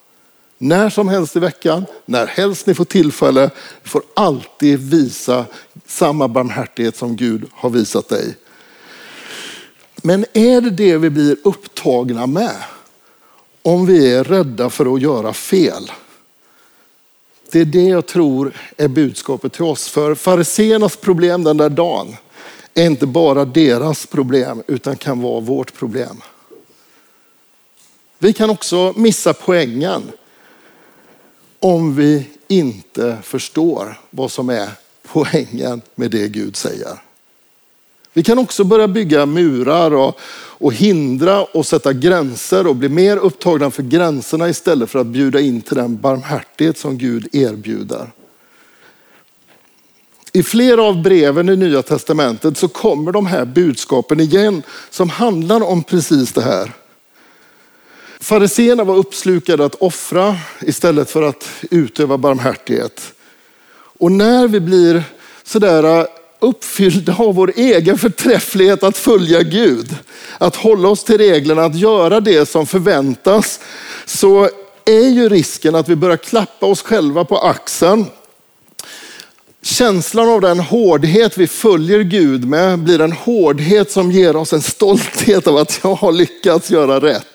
När 0.59 0.91
som 0.91 1.09
helst 1.09 1.37
i 1.37 1.39
veckan, 1.39 1.85
när 2.05 2.27
helst 2.27 2.67
ni 2.67 2.75
får 2.75 2.85
tillfälle, 2.85 3.51
får 3.85 4.03
alltid 4.15 4.79
visa 4.79 5.45
samma 5.87 6.29
barmhärtighet 6.29 6.97
som 6.97 7.17
Gud 7.17 7.45
har 7.53 7.71
visat 7.71 8.09
dig. 8.09 8.37
Men 10.03 10.25
är 10.33 10.61
det 10.61 10.71
det 10.71 10.97
vi 10.97 11.11
blir 11.11 11.37
upptagna 11.45 12.27
med? 12.27 12.57
Om 13.63 13.87
vi 13.87 14.15
är 14.15 14.25
rädda 14.25 14.71
för 14.71 14.95
att 14.95 15.03
göra 15.03 15.33
fel? 15.33 15.91
Det 17.51 17.61
är 17.61 17.65
det 17.65 17.85
jag 17.85 18.07
tror 18.07 18.53
är 18.77 18.89
budskapet 18.89 19.53
till 19.53 19.65
oss. 19.65 19.89
För 19.89 20.15
fariseernas 20.15 20.97
problem 20.97 21.45
den 21.45 21.57
där 21.57 21.69
dagen 21.69 22.17
är 22.75 22.87
inte 22.87 23.07
bara 23.07 23.45
deras 23.45 24.07
problem 24.07 24.63
utan 24.67 24.97
kan 24.97 25.21
vara 25.21 25.41
vårt 25.41 25.75
problem. 25.75 26.23
Vi 28.19 28.33
kan 28.33 28.51
också 28.51 28.93
missa 28.97 29.35
poängen 29.35 30.03
om 31.59 31.95
vi 31.95 32.27
inte 32.49 33.19
förstår 33.23 34.01
vad 34.11 34.31
som 34.31 34.49
är 34.49 34.69
poängen 35.03 35.83
med 35.95 36.11
det 36.11 36.29
Gud 36.29 36.57
säger. 36.57 36.99
Vi 38.13 38.23
kan 38.23 38.39
också 38.39 38.65
börja 38.65 38.89
bygga 38.89 39.27
murar 39.27 39.95
och, 39.95 40.19
och 40.59 40.73
hindra 40.73 41.45
och 41.45 41.67
sätta 41.67 41.93
gränser 41.93 42.67
och 42.67 42.77
bli 42.77 42.89
mer 42.89 43.17
upptagna 43.17 43.71
för 43.71 43.83
gränserna 43.83 44.49
istället 44.49 44.91
för 44.91 44.99
att 44.99 45.07
bjuda 45.07 45.41
in 45.41 45.61
till 45.61 45.77
den 45.77 46.01
barmhärtighet 46.01 46.79
som 46.79 46.99
Gud 46.99 47.29
erbjuder. 47.33 48.11
I 50.33 50.43
flera 50.43 50.83
av 50.83 51.03
breven 51.03 51.49
i 51.49 51.57
Nya 51.57 51.83
Testamentet 51.83 52.59
så 52.59 52.69
kommer 52.69 53.13
de 53.13 53.27
här 53.27 53.45
budskapen 53.45 54.21
igen 54.21 54.63
som 54.91 55.11
handlar 55.11 55.63
om 55.63 55.83
precis 55.83 56.33
det 56.33 56.43
här. 56.43 56.73
Fariséerna 58.21 58.85
var 58.85 58.97
uppslukade 58.97 59.65
att 59.65 59.75
offra 59.75 60.37
istället 60.61 61.11
för 61.11 61.23
att 61.23 61.49
utöva 61.71 62.19
barmhärtighet. 62.19 63.15
Och 63.75 64.13
när 64.13 64.49
vi 64.49 64.61
blir 64.61 65.05
sådär 65.45 66.07
uppfyllda 66.43 67.17
av 67.19 67.35
vår 67.35 67.53
egen 67.57 67.99
förträfflighet 67.99 68.83
att 68.83 68.97
följa 68.97 69.43
Gud, 69.43 69.97
att 70.39 70.57
hålla 70.57 70.89
oss 70.89 71.05
till 71.05 71.19
reglerna, 71.19 71.65
att 71.65 71.75
göra 71.75 72.21
det 72.21 72.49
som 72.49 72.67
förväntas, 72.67 73.61
så 74.07 74.49
är 74.85 75.09
ju 75.09 75.29
risken 75.29 75.75
att 75.75 75.89
vi 75.89 75.97
börjar 75.97 76.17
klappa 76.17 76.67
oss 76.67 76.83
själva 76.83 77.25
på 77.25 77.39
axeln. 77.39 78.07
Känslan 79.63 80.29
av 80.29 80.41
den 80.41 80.61
hårdhet 80.61 81.39
vi 81.39 81.47
följer 81.47 82.01
Gud 82.01 82.45
med 82.49 82.79
blir 82.79 83.01
en 83.01 83.13
hårdhet 83.13 83.91
som 83.91 84.13
ger 84.13 84.37
oss 84.37 84.53
en 84.53 84.63
stolthet 84.63 85.47
av 85.47 85.57
att 85.57 85.81
jag 85.83 85.95
har 85.95 86.13
lyckats 86.13 86.71
göra 86.71 87.01
rätt. 87.01 87.32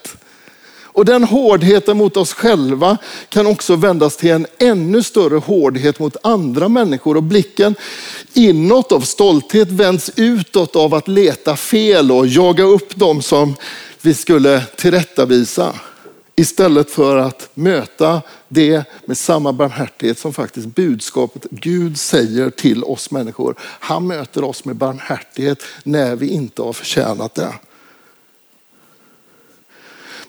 Och 0.98 1.06
den 1.06 1.24
hårdheten 1.24 1.98
mot 1.98 2.18
oss 2.18 2.34
själva 2.34 2.98
kan 3.30 3.48
också 3.48 3.76
vändas 3.76 4.18
till 4.18 4.32
en 4.32 4.48
ännu 4.58 5.04
större 5.04 5.38
hårdhet 5.38 6.00
mot 6.00 6.18
andra 6.24 6.70
människor. 6.70 7.18
Och 7.18 7.24
blicken 7.24 7.76
inåt 8.34 8.92
av 8.92 9.02
stolthet 9.02 9.72
vänds 9.72 10.12
utåt 10.16 10.76
av 10.76 10.94
att 10.94 11.08
leta 11.08 11.56
fel 11.56 12.12
och 12.12 12.28
jaga 12.28 12.64
upp 12.64 12.96
dem 12.96 13.22
som 13.22 13.56
vi 14.02 14.14
skulle 14.14 14.62
tillrättavisa. 14.76 15.74
Istället 16.36 16.92
för 16.92 17.18
att 17.18 17.50
möta 17.54 18.22
det 18.48 18.84
med 19.06 19.18
samma 19.18 19.54
barmhärtighet 19.54 20.20
som 20.20 20.34
faktiskt 20.34 20.68
budskapet 20.76 21.46
Gud 21.52 22.00
säger 22.00 22.50
till 22.50 22.84
oss 22.84 23.12
människor. 23.12 23.56
Han 23.60 24.08
möter 24.08 24.44
oss 24.44 24.66
med 24.66 24.76
barmhärtighet 24.76 25.64
när 25.84 26.16
vi 26.16 26.28
inte 26.28 26.62
har 26.62 26.74
förtjänat 26.74 27.36
det. 27.36 27.54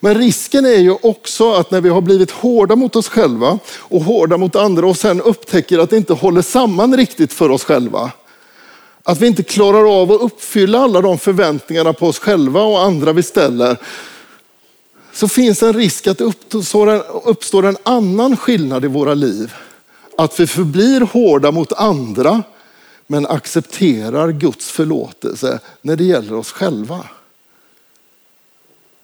Men 0.01 0.15
risken 0.15 0.67
är 0.67 0.79
ju 0.79 0.97
också 1.03 1.53
att 1.53 1.71
när 1.71 1.81
vi 1.81 1.89
har 1.89 2.01
blivit 2.01 2.31
hårda 2.31 2.77
mot 2.77 2.97
oss 2.97 3.09
själva 3.09 3.59
och 3.79 4.03
hårda 4.03 4.37
mot 4.37 4.57
andra 4.57 4.87
och 4.87 4.97
sen 4.97 5.21
upptäcker 5.21 5.79
att 5.79 5.91
det 5.91 5.97
inte 5.97 6.13
håller 6.13 6.43
samman 6.43 6.97
riktigt 6.97 7.33
för 7.33 7.51
oss 7.51 7.65
själva. 7.65 8.11
Att 9.03 9.21
vi 9.21 9.27
inte 9.27 9.43
klarar 9.43 10.01
av 10.03 10.13
att 10.13 10.21
uppfylla 10.21 10.79
alla 10.79 11.01
de 11.01 11.19
förväntningarna 11.19 11.93
på 11.93 12.07
oss 12.07 12.19
själva 12.19 12.63
och 12.63 12.81
andra 12.81 13.13
vi 13.13 13.23
ställer. 13.23 13.77
Så 15.13 15.29
finns 15.29 15.63
en 15.63 15.73
risk 15.73 16.07
att 16.07 16.19
det 16.19 16.33
uppstår 17.25 17.67
en, 17.67 17.77
annan 17.83 18.37
skillnad 18.37 18.85
i 18.85 18.89
våra 18.89 19.15
liv. 19.15 19.55
Att 20.19 20.41
vi 20.41 20.47
förblir 20.47 21.01
hårda 21.01 21.51
mot 21.51 21.73
andra 21.73 22.43
men 23.07 23.27
accepterar 23.27 24.33
Guds 24.33 24.71
förlåtelse 24.71 25.61
när 25.83 25.97
det 25.97 26.05
gäller 26.05 26.35
oss 26.35 26.53
själva. 26.53 27.05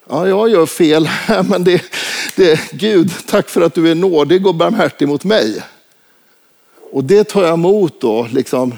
Ja, 0.09 0.29
jag 0.29 0.49
gör 0.49 0.67
fel 0.67 1.07
här, 1.07 1.43
men 1.49 1.65
det, 1.65 1.83
det, 2.37 2.61
Gud, 2.73 3.11
tack 3.27 3.49
för 3.49 3.61
att 3.61 3.75
du 3.75 3.91
är 3.91 3.95
nådig 3.95 4.47
och 4.47 4.55
barmhärtig 4.55 5.09
mot 5.09 5.25
mig. 5.25 5.63
Och 6.93 7.05
det 7.05 7.25
tar 7.25 7.43
jag 7.43 7.53
emot 7.53 8.01
då, 8.01 8.27
liksom 8.33 8.75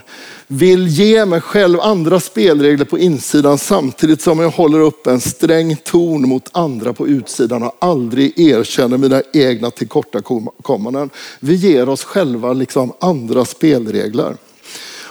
vill 0.46 0.88
ge 0.88 1.24
mig 1.24 1.40
själv 1.40 1.80
andra 1.80 2.20
spelregler 2.20 2.84
på 2.84 2.98
insidan 2.98 3.58
samtidigt 3.58 4.22
som 4.22 4.38
jag 4.38 4.50
håller 4.50 4.80
upp 4.80 5.06
en 5.06 5.20
sträng 5.20 5.76
ton 5.76 6.28
mot 6.28 6.48
andra 6.52 6.92
på 6.92 7.08
utsidan 7.08 7.62
och 7.62 7.76
aldrig 7.78 8.40
erkänner 8.40 8.98
mina 8.98 9.22
egna 9.32 9.70
tillkortakommanden. 9.70 11.10
Vi 11.40 11.54
ger 11.54 11.88
oss 11.88 12.04
själva 12.04 12.52
liksom 12.52 12.92
andra 13.00 13.44
spelregler. 13.44 14.36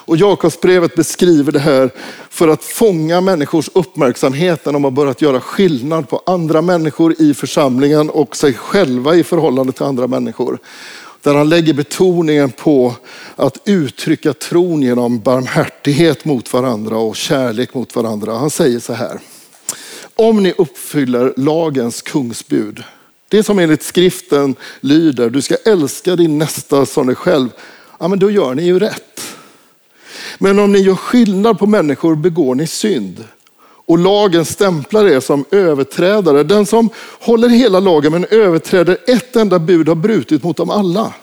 Och 0.06 0.18
Jakobsbrevet 0.18 0.96
beskriver 0.96 1.52
det 1.52 1.60
här 1.60 1.90
för 2.30 2.48
att 2.48 2.64
fånga 2.64 3.22
människors 3.22 3.70
uppmärksamhet 3.74 4.66
när 4.66 4.74
de 4.74 4.84
har 4.84 4.92
börjat 4.92 5.22
göra 5.22 5.42
skillnad 5.42 6.10
på 6.10 6.22
andra 6.26 6.62
människor 6.62 7.22
i 7.22 7.34
församlingen 7.34 8.10
och 8.10 8.36
sig 8.36 8.54
själva 8.54 9.16
i 9.16 9.24
förhållande 9.24 9.74
till 9.74 9.84
andra 9.84 10.08
människor. 10.08 10.58
Där 11.22 11.36
han 11.36 11.50
lägger 11.50 11.74
betoningen 11.74 12.52
på 12.52 12.94
att 13.36 13.62
uttrycka 13.66 14.34
tron 14.34 14.82
genom 14.82 15.20
barmhärtighet 15.20 16.26
mot 16.26 16.54
varandra 16.54 16.98
och 16.98 17.16
kärlek 17.16 17.74
mot 17.74 17.96
varandra. 17.96 18.34
Han 18.34 18.50
säger 18.50 18.80
så 18.80 18.94
här. 18.94 19.20
Om 20.16 20.44
ni 20.44 20.54
uppfyller 20.58 21.34
lagens 21.38 22.02
kungsbud, 22.02 22.84
det 23.30 23.44
som 23.44 23.60
enligt 23.60 23.84
skriften 23.84 24.56
lyder, 24.80 25.30
du 25.30 25.42
ska 25.42 25.56
älska 25.66 26.16
din 26.16 26.38
nästa 26.38 26.86
som 26.86 27.08
dig 27.08 27.16
själv. 27.16 27.50
Ja, 28.00 28.08
men 28.08 28.20
då 28.20 28.32
gör 28.32 28.54
ni 28.54 28.64
ju 28.64 28.80
rätt. 28.80 29.15
Men 30.38 30.60
om 30.60 30.72
ni 30.72 30.80
gör 30.80 30.96
skillnad 30.96 31.60
på 31.60 31.68
människor 31.68 32.16
begår 32.16 32.56
ni 32.56 32.68
synd. 32.68 33.24
Och 33.88 33.98
lagen 33.98 34.46
stämplar 34.46 35.08
er 35.08 35.20
som 35.20 35.46
överträdare. 35.52 36.44
Den 36.44 36.66
som 36.66 36.90
håller 37.20 37.50
hela 37.50 37.80
lagen 37.80 38.12
men 38.12 38.26
överträder 38.26 38.98
ett 39.08 39.36
enda 39.36 39.60
bud 39.60 39.88
har 39.88 39.96
brutit 39.96 40.44
mot 40.44 40.58
dem 40.58 40.70
alla. 40.70 41.14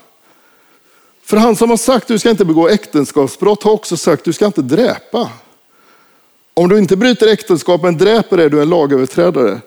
För 1.24 1.36
han 1.36 1.56
som 1.56 1.70
har 1.70 1.76
sagt 1.76 2.08
du 2.08 2.18
ska 2.18 2.30
inte 2.30 2.44
begå 2.44 2.68
äktenskapsbrott 2.68 3.62
har 3.62 3.72
också 3.72 3.96
sagt 3.96 4.24
du 4.24 4.32
ska 4.32 4.46
inte 4.46 4.62
dräpa. 4.62 5.30
Om 6.54 6.68
du 6.68 6.78
inte 6.78 6.96
bryter 6.96 7.26
äktenskap 7.26 7.82
men 7.82 7.98
dräper 7.98 8.38
är 8.38 8.48
du 8.48 8.62
en 8.62 8.70
lagöverträdare. 8.70 9.60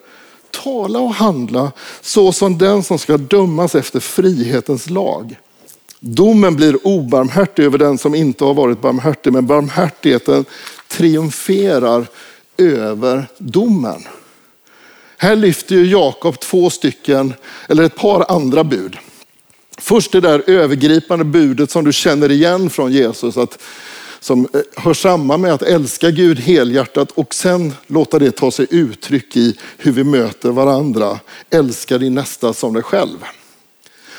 Tala 0.63 0.99
och 0.99 1.13
handla 1.13 1.71
så 2.01 2.31
som 2.31 2.57
den 2.57 2.83
som 2.83 2.99
ska 2.99 3.17
dömas 3.17 3.75
efter 3.75 3.99
frihetens 3.99 4.89
lag. 4.89 5.37
Domen 6.07 6.55
blir 6.55 6.87
obarmhärtig 6.87 7.63
över 7.63 7.77
den 7.77 7.97
som 7.97 8.15
inte 8.15 8.43
har 8.43 8.53
varit 8.53 8.81
barmhärtig, 8.81 9.33
men 9.33 9.45
barmhärtigheten 9.45 10.45
triumferar 10.87 12.07
över 12.57 13.27
domen. 13.37 14.03
Här 15.17 15.35
lyfter 15.35 15.75
ju 15.75 15.85
Jakob 15.85 16.39
två 16.39 16.69
stycken, 16.69 17.33
eller 17.69 17.83
ett 17.83 17.95
par 17.95 18.31
andra 18.31 18.63
bud. 18.63 18.97
Först 19.77 20.11
det 20.11 20.21
där 20.21 20.43
övergripande 20.47 21.25
budet 21.25 21.71
som 21.71 21.85
du 21.85 21.93
känner 21.93 22.31
igen 22.31 22.69
från 22.69 22.91
Jesus, 22.91 23.37
att, 23.37 23.61
som 24.19 24.47
eh, 24.53 24.61
hör 24.75 24.93
samman 24.93 25.41
med 25.41 25.53
att 25.53 25.61
älska 25.61 26.11
Gud 26.11 26.39
helhjärtat 26.39 27.11
och 27.11 27.35
sen 27.35 27.73
låta 27.87 28.19
det 28.19 28.31
ta 28.31 28.51
sig 28.51 28.67
uttryck 28.69 29.37
i 29.37 29.57
hur 29.77 29.91
vi 29.91 30.03
möter 30.03 30.49
varandra. 30.49 31.19
Älska 31.49 31.97
din 31.97 32.15
nästa 32.15 32.53
som 32.53 32.73
dig 32.73 32.83
själv. 32.83 33.17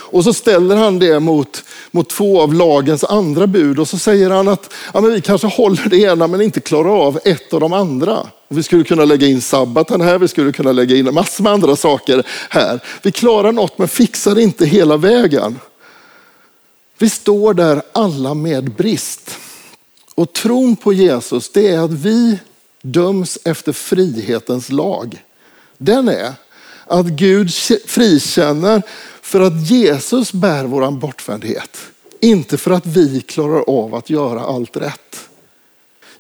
Och 0.09 0.25
så 0.25 0.33
ställer 0.33 0.77
han 0.77 0.99
det 0.99 1.21
mot, 1.21 1.65
mot 1.91 2.09
två 2.09 2.41
av 2.41 2.55
lagens 2.55 3.05
andra 3.05 3.47
bud 3.47 3.79
och 3.79 3.89
så 3.89 3.99
säger 3.99 4.31
han 4.31 4.49
att 4.49 4.73
ja, 4.95 5.01
men 5.01 5.13
vi 5.13 5.21
kanske 5.21 5.47
håller 5.47 5.89
det 5.89 5.97
ena 5.97 6.27
men 6.27 6.41
inte 6.41 6.61
klarar 6.61 7.07
av 7.07 7.21
ett 7.25 7.53
av 7.53 7.61
de 7.61 7.73
andra. 7.73 8.27
Vi 8.49 8.63
skulle 8.63 8.85
kunna 8.85 9.05
lägga 9.05 9.27
in 9.27 9.41
sabbaten 9.41 10.01
här, 10.01 10.19
vi 10.19 10.29
skulle 10.29 10.53
kunna 10.53 10.73
lägga 10.73 10.97
in 10.97 11.15
massor 11.15 11.45
med 11.45 11.53
andra 11.53 11.77
saker 11.77 12.27
här. 12.51 12.81
Vi 13.03 13.13
klarar 13.13 13.53
något 13.53 13.79
men 13.79 13.89
fixar 13.89 14.39
inte 14.39 14.67
hela 14.67 14.97
vägen. 14.97 15.59
Vi 16.99 17.11
står 17.11 17.55
där 17.55 17.83
alla 17.93 18.35
med 18.35 18.71
brist. 18.75 19.31
Och 20.15 20.33
tron 20.33 20.77
på 20.77 20.93
Jesus 20.93 21.53
det 21.53 21.69
är 21.69 21.79
att 21.79 21.93
vi 21.93 22.39
döms 22.83 23.39
efter 23.45 23.73
frihetens 23.73 24.71
lag. 24.71 25.23
Den 25.79 26.09
är 26.09 26.33
att 26.87 27.07
Gud 27.07 27.51
frikänner 27.87 28.83
för 29.27 29.41
att 29.41 29.71
Jesus 29.71 30.33
bär 30.33 30.65
vår 30.65 30.91
bortvändhet. 30.91 31.79
Inte 32.21 32.59
för 32.59 32.71
att 32.71 32.87
vi 32.87 33.21
klarar 33.21 33.65
av 33.67 33.95
att 33.95 34.11
göra 34.11 34.41
allt 34.41 34.77
rätt. 34.77 35.29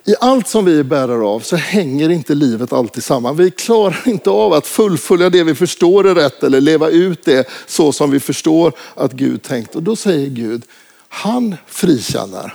I 0.04 0.14
allt 0.20 0.48
som 0.48 0.64
vi 0.64 0.84
bärar 0.84 1.34
av 1.34 1.40
så 1.40 1.56
hänger 1.56 2.10
inte 2.10 2.34
livet 2.34 2.72
alltid 2.72 3.04
samman. 3.04 3.36
Vi 3.36 3.50
klarar 3.50 4.08
inte 4.08 4.30
av 4.30 4.52
att 4.52 4.66
fullfölja 4.66 5.30
det 5.30 5.44
vi 5.44 5.54
förstår 5.54 6.06
är 6.06 6.14
rätt 6.14 6.42
eller 6.42 6.60
leva 6.60 6.88
ut 6.88 7.24
det 7.24 7.48
så 7.66 7.92
som 7.92 8.10
vi 8.10 8.20
förstår 8.20 8.72
att 8.94 9.12
Gud 9.12 9.42
tänkt. 9.42 9.76
Och 9.76 9.82
då 9.82 9.96
säger 9.96 10.28
Gud, 10.28 10.62
han 11.08 11.56
frikänner. 11.66 12.54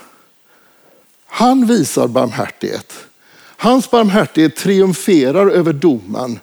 Han 1.25 1.65
visar 1.65 2.08
barmhärtighet. 2.08 2.93
Hans 3.58 3.91
barmhärtighet 3.91 4.55
triumferar 4.55 5.48
över 5.48 5.74
domen 5.74 6.39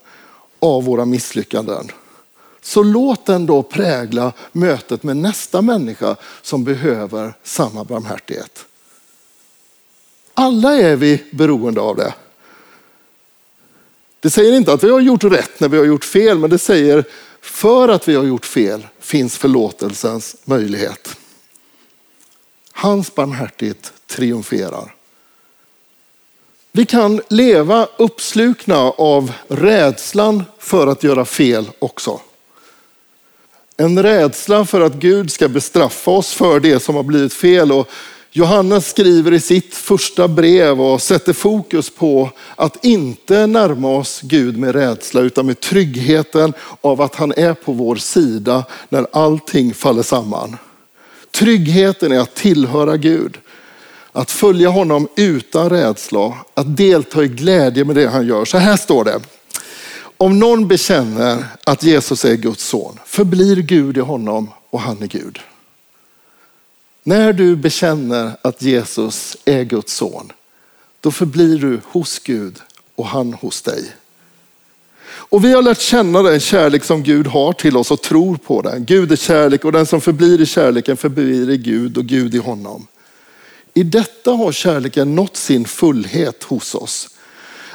av 0.60 0.84
våra 0.84 1.04
misslyckanden. 1.04 1.90
Så 2.60 2.82
låt 2.82 3.26
den 3.26 3.46
då 3.46 3.62
prägla 3.62 4.32
mötet 4.52 5.02
med 5.02 5.16
nästa 5.16 5.62
människa 5.62 6.16
som 6.42 6.64
behöver 6.64 7.34
samma 7.42 7.84
barmhärtighet. 7.84 8.64
Alla 10.34 10.72
är 10.72 10.96
vi 10.96 11.24
beroende 11.30 11.80
av 11.80 11.96
det. 11.96 12.14
Det 14.20 14.30
säger 14.30 14.56
inte 14.56 14.72
att 14.72 14.84
vi 14.84 14.90
har 14.90 15.00
gjort 15.00 15.24
rätt 15.24 15.60
när 15.60 15.68
vi 15.68 15.78
har 15.78 15.84
gjort 15.84 16.04
fel, 16.04 16.38
men 16.38 16.50
det 16.50 16.58
säger 16.58 17.04
för 17.40 17.88
att 17.88 18.08
vi 18.08 18.14
har 18.14 18.24
gjort 18.24 18.46
fel 18.46 18.86
finns 19.00 19.38
förlåtelsens 19.38 20.36
möjlighet. 20.44 21.16
Hans 22.72 23.14
barmhärtighet 23.14 23.92
triumferar. 24.06 24.94
Vi 26.72 26.86
kan 26.86 27.20
leva 27.28 27.88
uppslukna 27.96 28.76
av 28.90 29.32
rädslan 29.48 30.44
för 30.58 30.86
att 30.86 31.02
göra 31.02 31.24
fel 31.24 31.70
också. 31.78 32.20
En 33.80 34.02
rädsla 34.02 34.64
för 34.64 34.80
att 34.80 34.94
Gud 34.94 35.32
ska 35.32 35.48
bestraffa 35.48 36.10
oss 36.10 36.32
för 36.32 36.60
det 36.60 36.80
som 36.80 36.94
har 36.94 37.02
blivit 37.02 37.34
fel. 37.34 37.72
Och 37.72 37.88
Johannes 38.30 38.88
skriver 38.88 39.32
i 39.32 39.40
sitt 39.40 39.74
första 39.74 40.28
brev 40.28 40.80
och 40.80 41.02
sätter 41.02 41.32
fokus 41.32 41.90
på 41.90 42.30
att 42.56 42.84
inte 42.84 43.46
närma 43.46 43.88
oss 43.96 44.20
Gud 44.22 44.58
med 44.58 44.74
rädsla 44.74 45.20
utan 45.20 45.46
med 45.46 45.60
tryggheten 45.60 46.52
av 46.80 47.02
att 47.02 47.14
han 47.14 47.32
är 47.36 47.54
på 47.54 47.72
vår 47.72 47.96
sida 47.96 48.64
när 48.88 49.06
allting 49.12 49.74
faller 49.74 50.02
samman. 50.02 50.56
Tryggheten 51.30 52.12
är 52.12 52.18
att 52.18 52.34
tillhöra 52.34 52.96
Gud. 52.96 53.38
Att 54.12 54.30
följa 54.30 54.68
honom 54.68 55.08
utan 55.16 55.70
rädsla, 55.70 56.34
att 56.54 56.76
delta 56.76 57.24
i 57.24 57.28
glädje 57.28 57.84
med 57.84 57.96
det 57.96 58.08
han 58.08 58.26
gör. 58.26 58.44
Så 58.44 58.58
här 58.58 58.76
står 58.76 59.04
det. 59.04 59.20
Om 60.20 60.38
någon 60.38 60.68
bekänner 60.68 61.44
att 61.64 61.82
Jesus 61.82 62.24
är 62.24 62.34
Guds 62.34 62.64
son, 62.64 62.98
förblir 63.06 63.56
Gud 63.56 63.96
i 63.96 64.00
honom 64.00 64.50
och 64.70 64.80
han 64.80 65.02
är 65.02 65.06
Gud. 65.06 65.38
När 67.02 67.32
du 67.32 67.56
bekänner 67.56 68.32
att 68.42 68.62
Jesus 68.62 69.36
är 69.44 69.64
Guds 69.64 69.94
son, 69.94 70.32
då 71.00 71.10
förblir 71.10 71.58
du 71.58 71.80
hos 71.84 72.18
Gud 72.18 72.60
och 72.94 73.06
han 73.06 73.32
hos 73.32 73.62
dig. 73.62 73.84
Och 75.08 75.44
vi 75.44 75.52
har 75.52 75.62
lärt 75.62 75.80
känna 75.80 76.22
den 76.22 76.40
kärlek 76.40 76.84
som 76.84 77.02
Gud 77.02 77.26
har 77.26 77.52
till 77.52 77.76
oss 77.76 77.90
och 77.90 78.02
tror 78.02 78.36
på 78.36 78.62
den. 78.62 78.84
Gud 78.84 79.12
är 79.12 79.16
kärlek 79.16 79.64
och 79.64 79.72
den 79.72 79.86
som 79.86 80.00
förblir 80.00 80.40
i 80.40 80.46
kärleken 80.46 80.96
förblir 80.96 81.50
i 81.50 81.56
Gud 81.56 81.98
och 81.98 82.04
Gud 82.04 82.34
i 82.34 82.38
honom. 82.38 82.86
I 83.74 83.82
detta 83.82 84.30
har 84.30 84.52
kärleken 84.52 85.14
nått 85.14 85.36
sin 85.36 85.64
fullhet 85.64 86.42
hos 86.42 86.74
oss. 86.74 87.08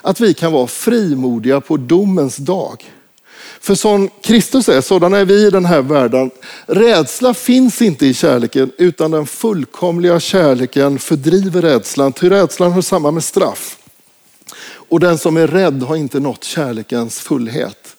Att 0.06 0.20
vi 0.20 0.34
kan 0.34 0.52
vara 0.52 0.68
frimodiga 0.68 1.62
på 1.62 1.78
domens 1.78 2.38
dag. 2.38 2.92
För 3.60 3.76
som 3.76 4.10
Kristus 4.22 4.70
är, 4.70 4.82
sådana 4.82 5.18
är 5.18 5.26
vi 5.26 5.48
i 5.48 5.50
den 5.50 5.66
här 5.66 5.82
världen. 5.82 6.32
Rädsla 6.66 7.34
finns 7.34 7.82
inte 7.82 8.06
i 8.06 8.14
kärleken, 8.14 8.72
utan 8.78 9.12
den 9.12 9.26
fullkomliga 9.26 10.20
kärleken 10.20 11.00
fördriver 11.00 11.62
rädslan. 11.62 12.14
Ty 12.14 12.30
rädslan 12.30 12.72
hör 12.72 12.82
samman 12.82 13.14
med 13.14 13.24
straff. 13.24 13.78
Och 14.90 15.00
den 15.00 15.18
som 15.18 15.38
är 15.38 15.48
rädd 15.48 15.84
har 15.84 15.96
inte 15.96 16.20
nått 16.20 16.44
kärlekens 16.44 17.20
fullhet. 17.20 17.93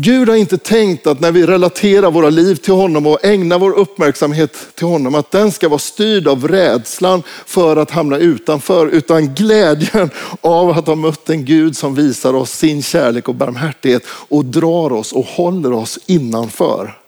Gud 0.00 0.28
har 0.28 0.36
inte 0.36 0.58
tänkt 0.58 1.06
att 1.06 1.20
när 1.20 1.32
vi 1.32 1.46
relaterar 1.46 2.10
våra 2.10 2.30
liv 2.30 2.54
till 2.54 2.72
honom 2.72 3.06
och 3.06 3.24
ägnar 3.24 3.58
vår 3.58 3.72
uppmärksamhet 3.72 4.56
till 4.74 4.86
honom, 4.86 5.14
att 5.14 5.30
den 5.30 5.52
ska 5.52 5.68
vara 5.68 5.78
styrd 5.78 6.28
av 6.28 6.48
rädslan 6.48 7.22
för 7.46 7.76
att 7.76 7.90
hamna 7.90 8.18
utanför, 8.18 8.86
utan 8.86 9.34
glädjen 9.34 10.10
av 10.40 10.70
att 10.70 10.86
ha 10.86 10.94
mött 10.94 11.30
en 11.30 11.44
Gud 11.44 11.76
som 11.76 11.94
visar 11.94 12.34
oss 12.34 12.50
sin 12.50 12.82
kärlek 12.82 13.28
och 13.28 13.34
barmhärtighet 13.34 14.02
och 14.08 14.44
drar 14.44 14.92
oss 14.92 15.12
och 15.12 15.24
håller 15.24 15.72
oss 15.72 15.98
innanför. 16.06 16.98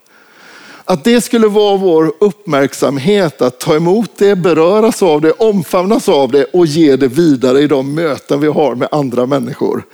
Att 0.85 1.05
det 1.05 1.21
skulle 1.21 1.47
vara 1.47 1.77
vår 1.77 2.13
uppmärksamhet 2.21 3.43
att 3.43 3.61
ta 3.61 3.77
emot 3.77 4.11
det, 4.19 4.37
beröras 4.37 5.03
av 5.03 5.21
det, 5.21 5.33
omfamnas 5.33 6.09
av 6.09 6.31
det 6.31 6.45
och 6.45 6.67
ge 6.67 6.97
det 6.97 7.09
vidare 7.09 7.61
i 7.61 7.67
de 7.67 7.95
möten 7.95 8.41
vi 8.41 8.49
har 8.49 8.75
med 8.75 8.89
andra 8.91 9.27
människor. 9.27 9.85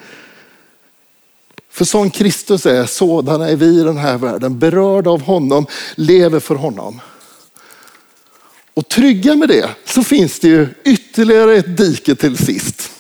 För 1.77 1.85
som 1.85 2.11
Kristus 2.11 2.67
är, 2.67 2.87
sådana 2.87 3.49
är 3.49 3.57
vi 3.57 3.67
i 3.67 3.83
den 3.83 3.97
här 3.97 4.19
världen. 4.19 4.59
Berörda 4.59 5.11
av 5.11 5.23
honom, 5.23 5.67
lever 5.95 6.41
för 6.41 6.55
honom. 6.55 7.01
Och 8.75 8.89
trygga 8.89 9.37
med 9.37 9.49
det 9.49 9.69
så 9.85 10.05
finns 10.05 10.41
det 10.41 10.49
ju 10.49 10.69
ytterligare 10.85 11.57
ett 11.57 11.77
dike 11.77 12.15
till 12.15 12.39
sist. 12.39 12.91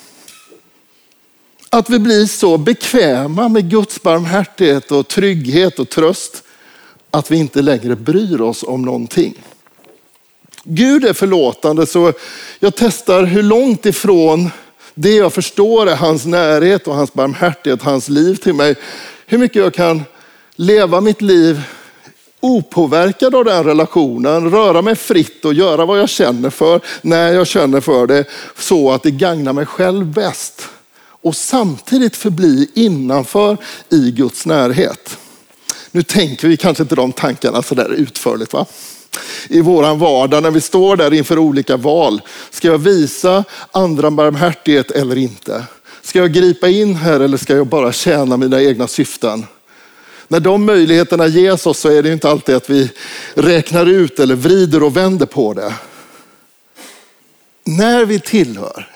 Att 1.70 1.90
vi 1.90 1.98
blir 1.98 2.26
så 2.26 2.58
bekväma 2.58 3.48
med 3.48 3.70
Guds 3.70 4.02
barmhärtighet 4.02 4.92
och 4.92 5.08
trygghet 5.08 5.78
och 5.78 5.88
tröst 5.88 6.42
att 7.10 7.30
vi 7.30 7.36
inte 7.36 7.62
längre 7.62 7.96
bryr 7.96 8.40
oss 8.40 8.62
om 8.62 8.82
någonting. 8.82 9.34
Gud 10.64 11.04
är 11.04 11.12
förlåtande 11.12 11.86
så 11.86 12.12
jag 12.58 12.76
testar 12.76 13.24
hur 13.24 13.42
långt 13.42 13.86
ifrån 13.86 14.50
det 14.98 15.14
jag 15.14 15.32
förstår 15.32 15.88
är 15.88 15.96
hans 15.96 16.26
närhet 16.26 16.88
och 16.88 16.94
hans 16.94 17.12
barmhärtighet, 17.12 17.82
hans 17.82 18.08
liv 18.08 18.34
till 18.34 18.54
mig. 18.54 18.76
Hur 19.26 19.38
mycket 19.38 19.62
jag 19.62 19.74
kan 19.74 20.02
leva 20.56 21.00
mitt 21.00 21.22
liv 21.22 21.62
opåverkad 22.40 23.34
av 23.34 23.44
den 23.44 23.64
relationen, 23.64 24.50
röra 24.50 24.82
mig 24.82 24.96
fritt 24.96 25.44
och 25.44 25.54
göra 25.54 25.86
vad 25.86 25.98
jag 25.98 26.08
känner 26.08 26.50
för 26.50 26.80
när 27.02 27.32
jag 27.32 27.46
känner 27.46 27.80
för 27.80 28.06
det 28.06 28.24
så 28.58 28.92
att 28.92 29.02
det 29.02 29.10
gagnar 29.10 29.52
mig 29.52 29.66
själv 29.66 30.06
bäst. 30.06 30.68
Och 31.22 31.36
samtidigt 31.36 32.16
förbli 32.16 32.70
innanför 32.74 33.56
i 33.88 34.10
Guds 34.10 34.46
närhet. 34.46 35.18
Nu 35.90 36.02
tänker 36.02 36.48
vi 36.48 36.56
kanske 36.56 36.82
inte 36.82 36.94
de 36.94 37.12
tankarna 37.12 37.62
så 37.62 37.74
där 37.74 37.92
utförligt. 37.92 38.52
va? 38.52 38.66
I 39.48 39.60
våran 39.60 39.98
vardag 39.98 40.42
när 40.42 40.50
vi 40.50 40.60
står 40.60 40.96
där 40.96 41.14
inför 41.14 41.38
olika 41.38 41.76
val. 41.76 42.20
Ska 42.50 42.68
jag 42.68 42.78
visa 42.78 43.44
andra 43.72 44.10
barmhärtighet 44.10 44.90
eller 44.90 45.18
inte? 45.18 45.64
Ska 46.02 46.18
jag 46.18 46.32
gripa 46.32 46.68
in 46.68 46.94
här 46.94 47.20
eller 47.20 47.36
ska 47.36 47.56
jag 47.56 47.66
bara 47.66 47.92
tjäna 47.92 48.36
mina 48.36 48.62
egna 48.62 48.86
syften? 48.88 49.46
När 50.28 50.40
de 50.40 50.64
möjligheterna 50.64 51.26
ges 51.26 51.66
oss 51.66 51.78
så 51.78 51.88
är 51.88 52.02
det 52.02 52.12
inte 52.12 52.30
alltid 52.30 52.54
att 52.54 52.70
vi 52.70 52.90
räknar 53.34 53.86
ut 53.86 54.20
eller 54.20 54.34
vrider 54.34 54.82
och 54.82 54.96
vänder 54.96 55.26
på 55.26 55.54
det. 55.54 55.74
När 57.64 58.04
vi 58.04 58.20
tillhör, 58.20 58.90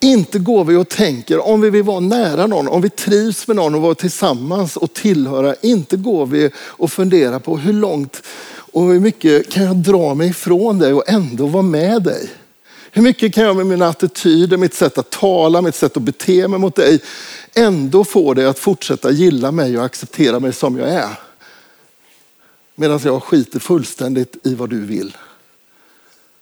inte 0.00 0.38
går 0.38 0.64
vi 0.64 0.76
och 0.76 0.88
tänker 0.88 1.46
om 1.46 1.60
vi 1.60 1.70
vill 1.70 1.82
vara 1.82 2.00
nära 2.00 2.46
någon, 2.46 2.68
om 2.68 2.82
vi 2.82 2.90
trivs 2.90 3.46
med 3.46 3.56
någon 3.56 3.74
och 3.74 3.82
vara 3.82 3.94
tillsammans 3.94 4.76
och 4.76 4.92
tillhöra. 4.92 5.54
Inte 5.62 5.96
går 5.96 6.26
vi 6.26 6.50
och 6.56 6.92
funderar 6.92 7.38
på 7.38 7.58
hur 7.58 7.72
långt 7.72 8.22
och 8.76 8.92
hur 8.92 9.00
mycket 9.00 9.50
kan 9.50 9.64
jag 9.64 9.76
dra 9.76 10.14
mig 10.14 10.28
ifrån 10.28 10.78
dig 10.78 10.92
och 10.92 11.08
ändå 11.08 11.46
vara 11.46 11.62
med 11.62 12.02
dig? 12.02 12.30
Hur 12.90 13.02
mycket 13.02 13.34
kan 13.34 13.44
jag 13.44 13.56
med 13.56 13.66
mina 13.66 13.88
attityder, 13.88 14.56
mitt 14.56 14.74
sätt 14.74 14.98
att 14.98 15.10
tala, 15.10 15.62
mitt 15.62 15.74
sätt 15.74 15.96
att 15.96 16.02
bete 16.02 16.48
mig 16.48 16.58
mot 16.58 16.74
dig 16.74 17.00
ändå 17.54 18.04
få 18.04 18.34
dig 18.34 18.46
att 18.46 18.58
fortsätta 18.58 19.10
gilla 19.10 19.50
mig 19.50 19.78
och 19.78 19.84
acceptera 19.84 20.40
mig 20.40 20.52
som 20.52 20.78
jag 20.78 20.88
är? 20.88 21.18
Medan 22.74 23.00
jag 23.04 23.22
skiter 23.22 23.58
fullständigt 23.58 24.36
i 24.46 24.54
vad 24.54 24.70
du 24.70 24.80
vill. 24.80 25.16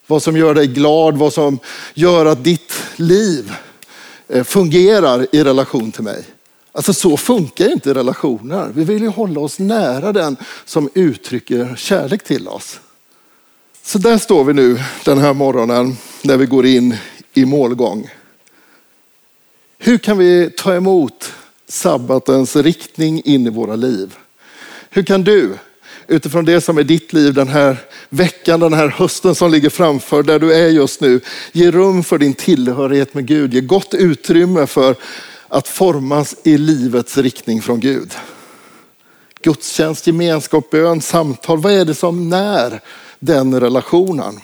Vad 0.07 0.23
som 0.23 0.37
gör 0.37 0.55
dig 0.55 0.66
glad, 0.66 1.16
vad 1.16 1.33
som 1.33 1.59
gör 1.94 2.27
att 2.27 2.44
ditt 2.44 2.73
liv 2.97 3.53
eh, 4.29 4.44
fungerar 4.44 5.27
i 5.33 5.44
relation 5.44 5.92
till 5.92 6.05
mig. 6.05 6.25
Alltså 6.76 6.92
så 6.92 7.16
funkar 7.16 7.72
inte 7.72 7.94
relationer. 7.94 8.70
Vi 8.74 8.84
vill 8.84 9.02
ju 9.02 9.08
hålla 9.08 9.40
oss 9.40 9.58
nära 9.58 10.12
den 10.12 10.37
som 10.64 10.88
uttrycker 10.94 11.76
kärlek 11.76 12.24
till 12.24 12.48
oss. 12.48 12.80
Så 13.82 13.98
där 13.98 14.18
står 14.18 14.44
vi 14.44 14.52
nu 14.52 14.78
den 15.04 15.18
här 15.18 15.34
morgonen 15.34 15.96
när 16.22 16.37
vi 16.37 16.46
går 16.46 16.66
in 16.66 16.96
i 17.34 17.44
målgång. 17.44 18.10
Hur 19.78 19.98
kan 19.98 20.18
vi 20.18 20.50
ta 20.56 20.74
emot 20.74 21.32
sabbatens 21.68 22.56
riktning 22.56 23.22
in 23.24 23.46
i 23.46 23.50
våra 23.50 23.76
liv? 23.76 24.14
Hur 24.90 25.02
kan 25.02 25.24
du 25.24 25.58
utifrån 26.06 26.44
det 26.44 26.60
som 26.60 26.78
är 26.78 26.82
ditt 26.82 27.12
liv 27.12 27.34
den 27.34 27.48
här 27.48 27.76
veckan, 28.08 28.60
den 28.60 28.72
här 28.72 28.88
hösten 28.88 29.34
som 29.34 29.50
ligger 29.50 29.70
framför, 29.70 30.22
där 30.22 30.38
du 30.38 30.54
är 30.54 30.68
just 30.68 31.00
nu. 31.00 31.20
Ge 31.52 31.70
rum 31.70 32.04
för 32.04 32.18
din 32.18 32.34
tillhörighet 32.34 33.14
med 33.14 33.26
Gud. 33.26 33.54
Ge 33.54 33.60
gott 33.60 33.94
utrymme 33.94 34.66
för 34.66 34.96
att 35.54 35.68
formas 35.68 36.36
i 36.42 36.58
livets 36.58 37.16
riktning 37.18 37.62
från 37.62 37.80
Gud. 37.80 38.12
Gudstjänst, 39.42 40.06
gemenskap, 40.06 40.70
bön, 40.70 41.00
samtal. 41.00 41.58
Vad 41.58 41.72
är 41.72 41.84
det 41.84 41.94
som 41.94 42.28
när 42.28 42.80
den 43.18 43.60
relationen? 43.60 44.40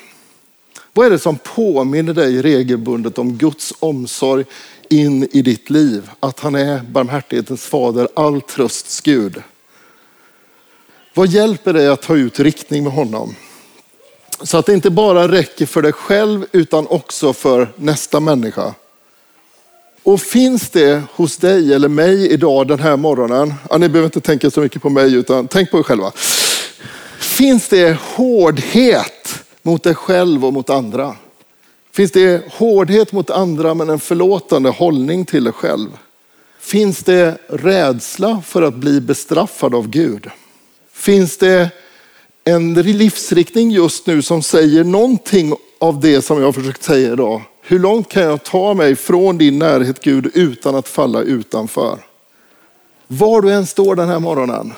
Vad 0.93 1.07
är 1.07 1.11
det 1.11 1.19
som 1.19 1.39
påminner 1.39 2.15
dig 2.15 2.43
regelbundet 2.43 3.19
om 3.19 3.37
Guds 3.37 3.75
omsorg 3.79 4.45
in 4.89 5.29
i 5.33 5.43
ditt 5.43 5.71
liv? 5.71 6.11
Att 6.21 6.41
han 6.41 6.55
är 6.55 6.81
barmhärtighetens 6.81 7.65
fader, 7.65 8.09
all 8.15 8.41
trösts 8.41 9.01
Gud. 9.01 9.43
Vad 11.15 11.29
hjälper 11.29 11.73
dig 11.73 11.89
att 11.89 12.03
ta 12.03 12.17
ut 12.17 12.41
riktning 12.41 12.85
med 12.85 12.93
honom? 12.93 13.35
Så 14.43 14.59
att 14.59 14.67
det 14.67 14.73
inte 14.73 14.91
bara 14.91 15.29
räcker 15.29 15.67
för 15.67 15.83
dig 15.83 15.93
själv 15.93 16.47
utan 16.53 16.87
också 16.87 17.33
för 17.33 17.73
nästa 17.77 18.21
människa. 18.21 18.75
Och 20.03 20.21
finns 20.21 20.71
det 20.71 21.03
hos 21.13 21.37
dig 21.37 21.75
eller 21.75 21.89
mig 21.89 22.33
idag 22.33 22.69
den 22.69 22.79
här 22.79 22.97
morgonen, 22.97 23.55
ja, 23.71 23.79
ni 23.79 23.89
behöver 23.89 24.07
inte 24.07 24.21
tänka 24.21 24.51
så 24.51 24.61
mycket 24.61 24.83
på 24.83 24.91
mig 24.91 25.15
utan 25.15 25.49
tänk 25.49 25.71
på 25.71 25.79
er 25.79 25.83
själva. 25.83 26.13
Finns 27.19 27.69
det 27.69 27.99
hårdhet 28.01 29.45
mot 29.63 29.83
dig 29.83 29.95
själv 29.95 30.45
och 30.45 30.53
mot 30.53 30.71
andra? 30.71 31.17
Finns 31.93 32.13
det 32.13 32.53
hårdhet 32.53 33.13
mot 33.13 33.31
andra 33.31 33.75
men 33.75 33.91
en 33.91 34.01
förlåtande 34.01 34.71
hållning 34.71 35.25
till 35.25 35.45
dig 35.45 35.53
själv? 35.53 35.89
Finns 36.61 36.99
det 36.99 37.39
rädsla 37.49 38.43
för 38.47 38.63
att 38.63 38.75
bli 38.75 39.01
bestraffad 39.01 39.75
av 39.75 39.89
Gud? 39.89 40.31
Finns 40.93 41.37
det 41.37 41.71
en 42.45 42.75
livsriktning 42.75 43.71
just 43.71 44.07
nu 44.07 44.23
som 44.23 44.43
säger 44.43 44.85
någonting 44.85 45.55
av 45.79 46.01
det 46.01 46.23
som 46.23 46.39
jag 46.39 46.45
har 46.45 46.53
försökt 46.53 46.83
säga 46.83 47.13
idag? 47.13 47.43
Hur 47.71 47.79
långt 47.79 48.09
kan 48.09 48.23
jag 48.23 48.45
ta 48.45 48.75
mig 48.75 48.97
från 48.97 49.39
din 49.39 49.59
närhet 49.59 50.01
Gud 50.01 50.31
utan 50.35 50.75
att 50.75 50.89
falla 50.89 51.23
utanför? 51.23 51.99
Var 53.07 53.43
du 53.43 53.53
än 53.53 53.67
står 53.67 53.97
den 53.97 54.09
här 54.09 54.19
morgonen, 54.19 54.73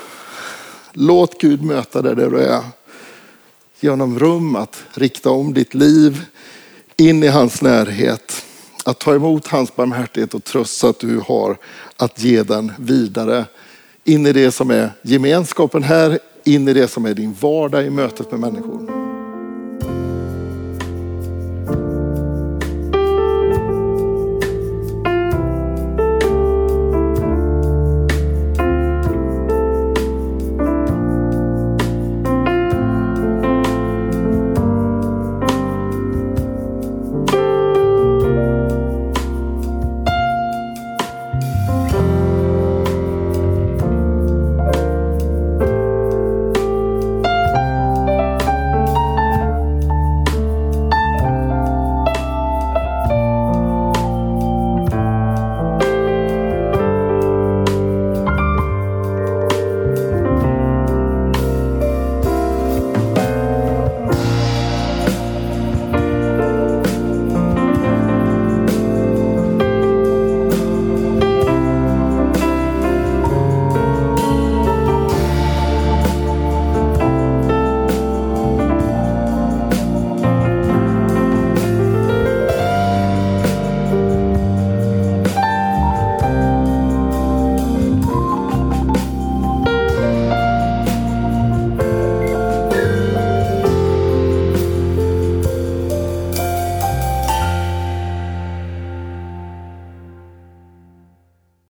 låt 0.92 1.40
Gud 1.40 1.62
möta 1.62 2.02
dig 2.02 2.16
där 2.16 2.30
du 2.30 2.38
är. 2.38 2.60
Ge 3.80 3.90
honom 3.90 4.18
rum 4.18 4.56
att 4.56 4.82
rikta 4.94 5.30
om 5.30 5.54
ditt 5.54 5.74
liv 5.74 6.24
in 6.96 7.22
i 7.22 7.28
hans 7.28 7.62
närhet. 7.62 8.44
Att 8.84 8.98
ta 8.98 9.14
emot 9.14 9.46
hans 9.46 9.76
barmhärtighet 9.76 10.34
och 10.34 10.44
tröst 10.44 10.76
så 10.76 10.88
att 10.88 10.98
du 10.98 11.20
har 11.26 11.56
att 11.96 12.22
ge 12.22 12.42
den 12.42 12.72
vidare 12.78 13.44
in 14.04 14.26
i 14.26 14.32
det 14.32 14.52
som 14.52 14.70
är 14.70 14.90
gemenskapen 15.02 15.82
här, 15.82 16.18
in 16.44 16.68
i 16.68 16.72
det 16.72 16.88
som 16.88 17.04
är 17.04 17.14
din 17.14 17.36
vardag 17.40 17.86
i 17.86 17.90
mötet 17.90 18.30
med 18.30 18.40
människor. 18.40 19.01